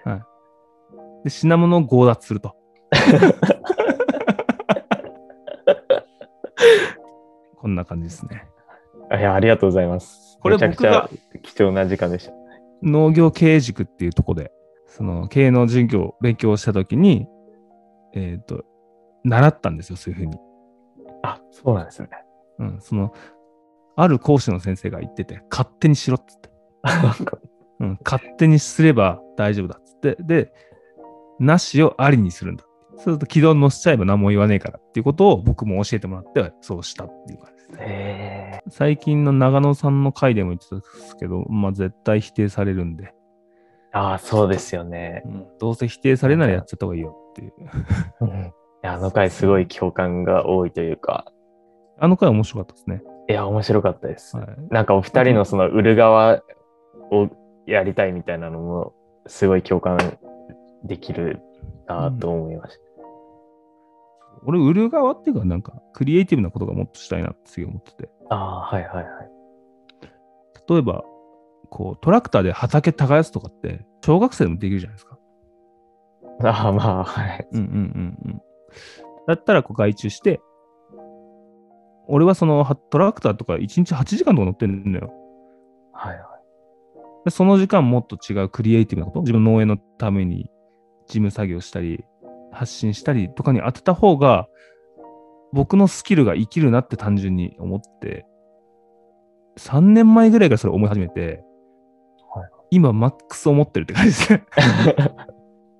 [0.05, 0.09] い。
[0.09, 0.21] はい。
[1.25, 2.55] で品物を強奪すると。
[7.57, 8.47] こんな感じですね。
[9.11, 10.37] いや、ありがとうございます。
[10.41, 11.09] これめちゃくちゃ
[11.41, 12.33] 貴重な時間でした。
[12.81, 14.51] 農業経営塾っていうとこで、
[14.95, 17.25] その経営の授業、勉強をしたときに、
[18.13, 18.63] えっ、ー、と、
[19.23, 20.37] 習ったんですよ、そういうふうに。
[21.23, 22.09] あ、そうなんですね。
[22.59, 23.11] うん、その、
[23.95, 26.49] ある講師の先生が言ってて、勝手にしろっつって。
[27.79, 30.15] うん、勝手にすれば大丈夫だっつって。
[30.21, 30.53] で、
[31.39, 32.63] なしをありにするんだ。
[32.91, 38.61] そうすると軌道に乗せちゃえば何も言わねえからっていうことを僕も教えてもらってそうしたっていう感じですね。
[38.69, 43.15] 最近の長野さんの回でも言ってたんですけど、まあ絶対否定されるんで。
[43.93, 45.47] ああ、そうですよね、うん。
[45.59, 47.53] どうせ否定されならやっちゃった方がいいよっていう。
[48.21, 51.25] うん、あの回すごい共感が多いというか。
[51.99, 53.03] あの回面白かったですね。
[53.29, 54.35] いや、面白かったです。
[54.35, 56.41] はい、なんかお二人のその売る側
[57.11, 57.29] を
[57.67, 58.93] やりたいみたいなのも
[59.27, 59.97] すごい共感
[60.83, 61.39] できる
[61.87, 62.81] なと思いました。
[64.41, 68.09] うん、俺、売る側っていうか、なんかクリエイティブなことがもっとしたいなって思ってて。
[68.29, 69.29] ああ、はいはいはい。
[70.67, 71.03] 例えば、
[71.73, 75.17] こう、トラクターで畑耕すとかって、小学生でもできるじゃないですか。
[76.43, 77.47] ああ、まあ、はい。
[77.51, 78.41] うんうんうんうん。
[79.27, 80.39] だったら、こう、外注して、
[82.07, 85.11] 俺はそのトラクターとか1日8時間とか乗ってるんだよ。
[85.93, 86.25] はいはい。
[87.25, 90.51] でその時間もっと違うクリエイティブなこと、自分の農園のために
[91.07, 92.03] 事務作業したり、
[92.51, 94.47] 発信したりとかに当てた方が、
[95.53, 98.25] 僕のスキルが生きるなって単純に思って、
[99.57, 101.45] 3年前ぐらいからそれ思い始めて、はい、
[102.73, 104.45] 今マックス思ってるって感じですね。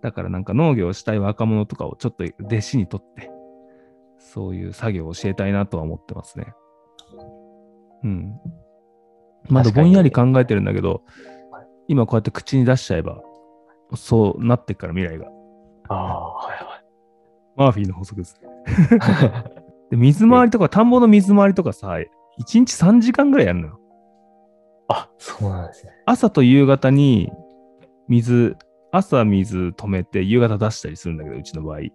[0.04, 3.32] だからなんか農業をしたい若者とかをちょっと弟子にとって、
[4.20, 6.54] そういう作業を教えたいなとは思ってますね。
[8.04, 8.34] うん。
[9.50, 11.04] まだぼんやり考えてるんだけど、
[11.88, 13.22] 今こうやって口に出しちゃえば、
[13.96, 15.28] そうなってから未来が。
[15.90, 16.86] ああ、はいはい。
[17.56, 18.50] マーフィーの法則ですね。
[19.90, 22.06] で水回りとか、田んぼの水回りとかさ、1
[22.38, 23.80] 日3時間ぐらいやるのよ。
[24.88, 25.94] あ、そうなんですね。
[26.06, 27.32] 朝と夕方に
[28.08, 28.58] 水、
[28.92, 31.78] 朝水止めて夕方出したりするんだけど、うちの場合。
[31.78, 31.90] はい。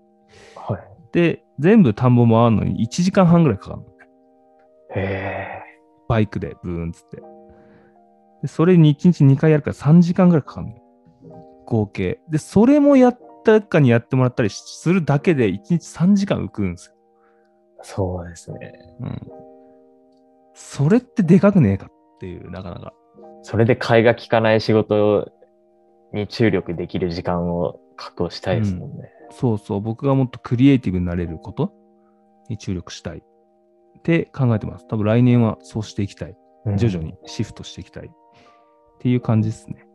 [1.12, 3.90] で、全部田んぼ回るのに1時間半ぐらいかかるのね。
[4.94, 5.62] へえ。
[6.08, 7.22] バイクでブーンつって。
[8.42, 10.74] でそれに1日2回やるから3時間ぐらいかかるの。
[11.66, 12.20] 合計。
[12.30, 16.94] で、それもやったかにやってもらったりするだけで1日3時間浮くんですよ。
[17.82, 18.72] そうですね。
[19.00, 19.28] うん。
[20.54, 21.88] それってでかくねえか
[22.18, 22.92] っていう、なかなか。
[23.42, 25.30] それで替えが利かない仕事
[26.12, 29.12] に注力できる時間を確保したいですもんね。
[29.30, 29.80] うん、そうそう。
[29.80, 31.72] 僕がもっとクリエイティブになれること
[32.48, 33.22] に注力したいっ
[34.02, 34.88] て考えてます。
[34.88, 36.36] 多分来年はそうしていきたい。
[36.76, 38.06] 徐々にシフトしていきたい。
[38.06, 38.10] っ
[39.00, 39.86] ていう感じですね。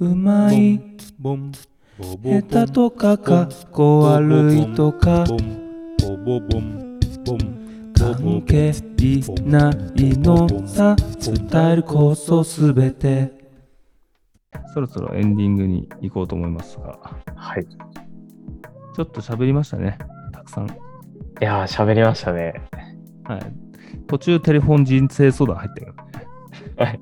[0.00, 0.80] うまい、
[2.22, 5.24] 下手とかかっこ悪いとか、
[8.12, 8.72] 関係
[9.46, 13.32] ないのさ、伝えるこそすべて。
[14.74, 16.98] そろそろエンディングに行こうと思いますが。
[17.34, 17.64] はい。
[17.64, 19.96] ちょっと喋りましたね。
[20.32, 20.66] たくさん。
[20.66, 20.70] い
[21.40, 22.60] やー、喋りましたね。
[23.24, 23.40] はい。
[24.06, 26.02] 途中テレフォン人生相談入ったよね。
[26.76, 27.00] はい。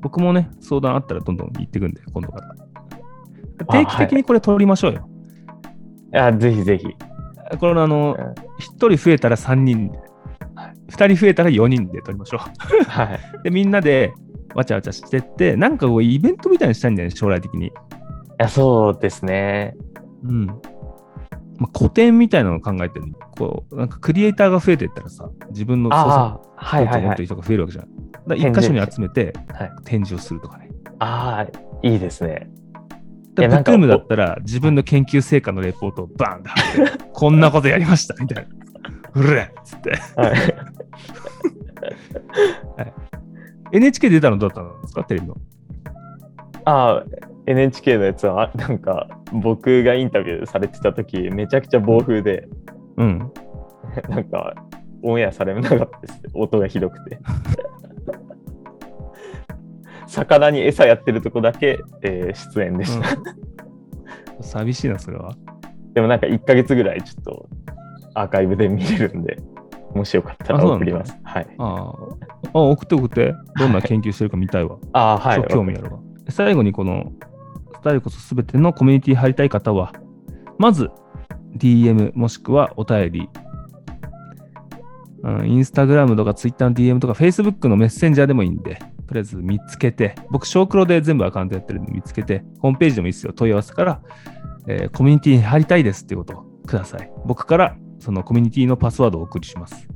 [0.00, 2.56] 僕もね、相談あったらどんどん言ってくんで、今度から。
[3.66, 5.06] 定期的にこれ取りましょうよ。
[6.14, 6.86] いや、ぜひぜひ。
[7.58, 9.98] これあの、1人増えたら3人で、
[10.90, 12.84] 2人増えたら4人で取りましょう。
[12.84, 13.20] はい。
[13.44, 14.12] で、みんなで
[14.54, 17.66] わちゃわちゃしてって、なんかこうイベントみたいにしたいんだよね、将来的に。
[17.66, 17.72] い
[18.38, 19.74] や、そうですね。
[20.24, 20.46] うん。
[20.46, 27.88] まあ、古典みたいなのを考えてるこう、なんかクリエイターが増えていったらさ、自分の操作はいはい、持ってる人が増えるわけじゃん。
[28.26, 29.32] だ一箇所に集めて、
[29.84, 30.70] 展示をするとかね。
[30.98, 32.48] ああ、いいですね。
[33.36, 36.60] ブックームだったら自分の研究成果のレポートをバーンって貼
[36.94, 38.50] って、こんなことやりましたみたいな。
[39.14, 39.90] うれっつって。
[40.16, 40.30] はい
[42.76, 42.92] はい、
[43.72, 45.36] NHK 出たのどうだったんですかテレビの？
[46.64, 47.04] ああ、
[47.46, 52.48] NHK のやつは、なんか、僕がインタビューされてた時、めちゃくちゃ暴風で、
[52.96, 53.32] うん。
[54.10, 54.54] なんか、
[55.02, 56.22] オンエアされなかったです。
[56.34, 57.20] 音がひどくて。
[60.16, 63.10] 魚に餌やってるとこだけ、えー、出演でした、
[64.38, 65.34] うん、寂しいな、それは。
[65.92, 67.48] でもなんか1か月ぐらいちょっと
[68.14, 69.38] アーカイブで見れるんで、
[69.94, 71.16] もしよかったら送ります。
[71.22, 71.46] はい。
[71.58, 71.92] あ
[72.52, 73.34] あ、送って送って。
[73.58, 74.78] どんな研究してるか見たいわ。
[74.92, 75.44] ああ、はい。
[75.48, 75.98] 興味あるわ。
[76.30, 77.12] 最後にこの、
[77.74, 79.92] スタイルこそすべてのコミュニティ入りたい方は、
[80.58, 80.90] まず
[81.58, 83.28] DM もしくはお便り、
[85.22, 94.00] うん、インスタグラムとかツイッターの DM とか Facebook のメッセンジャーでもいいんで、とりあえず見つけて、僕、小黒で全部アカウントやってるんで見つけて、ホームページでもいいですよ、問い合わせから、
[94.66, 97.10] えー、コミュニティに入りたいですっていうことをください。
[97.24, 99.88] 僕からそのコミュニティのパスワードをお送りします。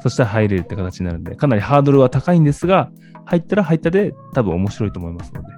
[0.00, 2.90] そしたら入れるって形になるんで、かなりハードルは高いんですが、
[3.24, 5.48] 入ったら入ったで多分面白いと思いますので、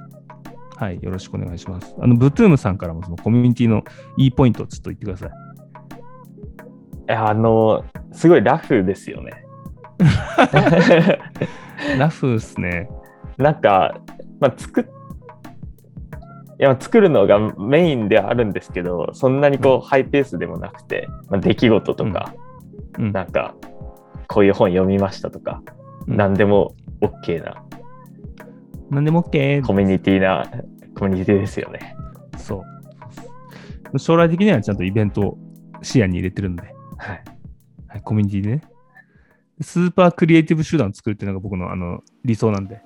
[0.77, 1.95] はい、よろしくお願いします。
[2.01, 3.85] あの、ブトゥームさんからもそのコミュニティの
[4.17, 5.31] いいポイントをちょっと言ってください。
[7.11, 9.45] あの、すごいラフですよね。
[11.99, 12.89] ラフっすね。
[13.37, 14.01] なんか、
[14.41, 14.85] まあ、作っ
[16.61, 22.35] いや作るのがメインではあるんですけど、そんなにこう、ハイペースでもなくて、まあ、出来事とか、
[22.99, 23.55] うん、なんか、
[24.27, 25.63] こういう本読みましたとか、
[26.09, 27.63] うん、何でも OK な。
[28.91, 29.65] 何でも OK。
[29.65, 30.51] コミュニティな、
[30.97, 31.97] コミュニティですよね。
[32.37, 32.65] そ
[33.93, 33.99] う。
[34.01, 35.39] 将来的にはちゃんとイベントを
[35.83, 36.63] 視野に入れてるんで、
[36.97, 37.25] はい。
[37.87, 38.63] はい、コミュニティでね。
[39.61, 42.81] スーパークリエイティブ集団を作るっていうのが僕のあの理想なんで、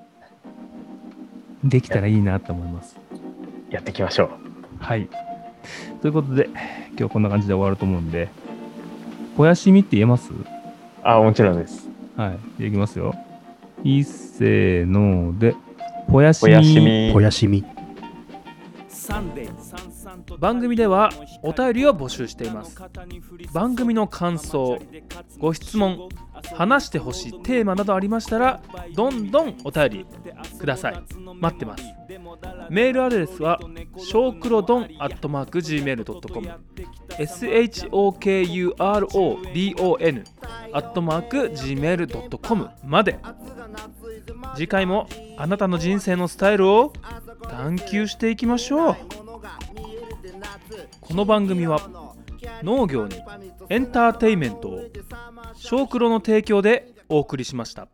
[1.62, 2.96] できたらいいなと思います。
[3.70, 4.30] やっていきましょう。
[4.78, 5.08] はい。
[6.00, 6.48] ということで、
[6.98, 8.28] 今日こんな感じで終わると思うんで、
[9.36, 10.32] ぽやしみって言えます？
[11.02, 11.88] あ、もちろんです。
[12.16, 12.66] はい。
[12.68, 13.14] いきますよ。
[13.84, 15.54] いっせーので、
[16.08, 17.10] ぽやしみ。
[17.12, 17.64] ぽやしみ。
[20.38, 21.10] 番組では
[21.42, 22.76] お便りを募集しています。
[23.52, 24.78] 番組の感想
[25.38, 26.08] ご質問
[26.54, 28.60] 話してほしいテーマなどありましたら
[28.94, 30.06] どんどんお便り
[30.58, 31.02] ください。
[31.40, 31.84] 待ってます。
[32.70, 33.58] メールアドレスは
[33.96, 36.48] ショークロドンアットマーク Gmail.com
[37.18, 37.84] SHOKURODON
[40.72, 43.18] アットマーク Gmail.com まで。
[44.54, 45.08] 次回も
[45.38, 46.92] あなたの人生のスタイルを
[47.48, 48.96] 探求していきましょう。
[51.00, 51.80] この番組は
[52.62, 53.16] 農業に
[53.68, 54.80] エンターテイメントを
[55.54, 57.88] 小黒の提供でお送りしました。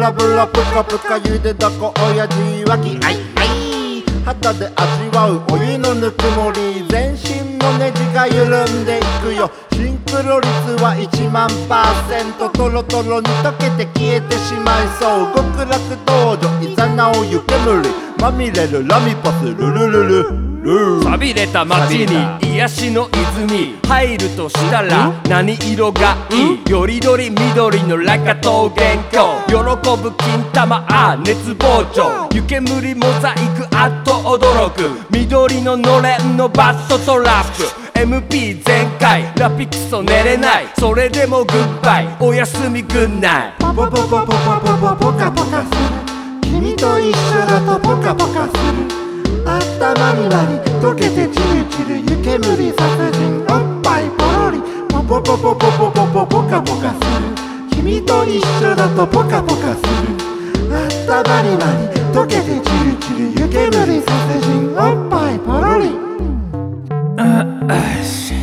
[0.00, 2.98] ラブラプカプカゆでだこ親父はき。
[3.04, 4.02] あいあい。
[4.24, 6.84] 肌で味わうお湯のぬくもり。
[6.88, 9.50] 全身のネジが緩んでいくよ。
[9.72, 10.48] シンクロ率
[10.82, 12.48] は1万パーセント。
[12.50, 15.34] トロトロに溶けて消えてしまいそう。
[15.34, 17.88] 極楽道場いざなお湯煙。
[18.20, 19.44] まみれるラミパス。
[19.44, 23.78] ルルルル寂れた街に癒しの泉。
[23.88, 26.70] 入るとしたら何色がいい？
[26.70, 29.54] よりどり緑のラカ桃源郷喜
[30.02, 32.28] ぶ金玉あ熱膨張。
[32.34, 34.90] 湯煙モザイクあっと驚く。
[35.10, 37.98] 緑ののれんのバットトラップ。
[37.98, 39.32] MP 全開。
[39.36, 40.66] ラピクソ寝れない。
[40.78, 42.08] それでもグッバイ。
[42.20, 43.54] おやすみグンナイ。
[43.58, 44.36] ポポポポポポポ
[44.76, 45.80] ポポカポカする。
[46.42, 48.60] 君と一緒だとポカポカする。
[48.92, 49.09] あ
[49.60, 52.80] ったまりまり溶けてチルチル湯煙殺
[53.12, 54.58] 人おっぱいポロリ
[54.88, 57.28] ポポポポポポポポポカポカする。
[57.70, 59.88] 君と一緒だとポカポカする。
[60.72, 64.08] あったまりまり溶けてチルチル湯煙殺
[64.40, 64.74] 人。
[64.76, 65.84] おっぱいポロリ。
[67.18, 67.20] あ
[67.68, 67.70] あ
[68.02, 68.34] し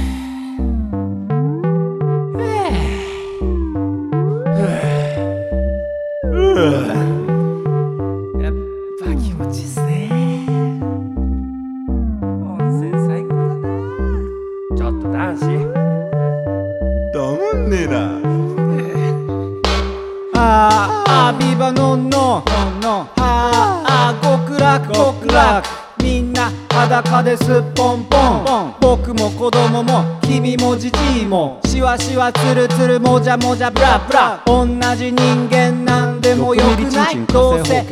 [20.49, 25.67] あビバノンノンノはあ極楽極楽
[26.01, 34.65] みんな裸ですポンポン」「ぼ僕も子供も君もじじいもしわしわつるつるもじゃもじゃブラブラ同
[34.97, 37.25] じ人間なんでもよくない。
[37.27, 37.83] どうせい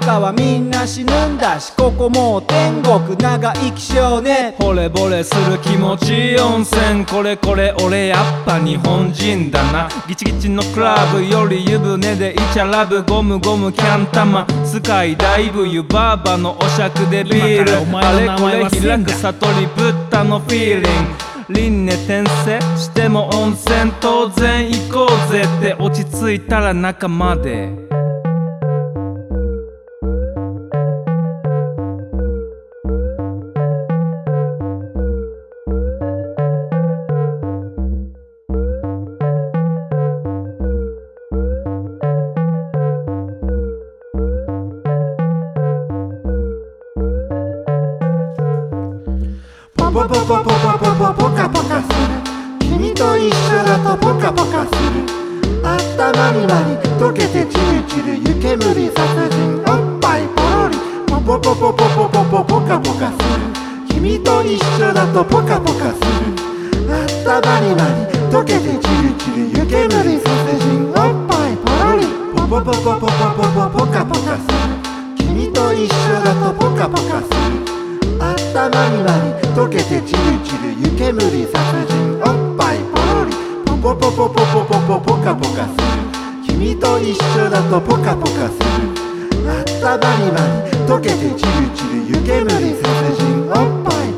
[0.00, 4.56] つかはみんな死ぬんだしここもう天国長生きしようね。
[4.58, 7.06] 惚れ惚れする気持ち温泉。
[7.06, 9.88] これこれ俺やっぱ日本人だな。
[10.08, 17.72] ギチギチのクラブより湯船でイチャラブゴムゴムキャン玉スカイダイブ湯バーバのお酌でビール。
[17.96, 22.60] あれこれ開く悟りブッダのフィーリング輪廻転生。
[22.78, 25.42] しても温泉当然行こうぜ。
[25.42, 27.83] って落ち着いたら中まで。
[54.64, 55.04] ポカポカする
[55.62, 63.44] 頭にまに溶けてチルチル湯煙殺人おっぱいポロリポポポポポポポポポカポカする
[63.88, 66.34] 君と一緒だとポカポカする
[66.90, 74.64] 頭にまに溶けてチルチル湯煙殺人おっぱいポロリポポポポポポポポポカポカする
[75.18, 77.64] 君と一緒だとポカポカする
[78.20, 81.58] 頭にまに溶けてチルチル湯煙殺
[81.88, 83.43] 人おっぱいポロリ
[83.84, 85.84] ポポポポポポポポカポカする
[86.48, 88.64] 君と一緒だとポカポカする
[89.46, 94.13] あったまりまり溶けてチルチル湯煙殺人おっぱい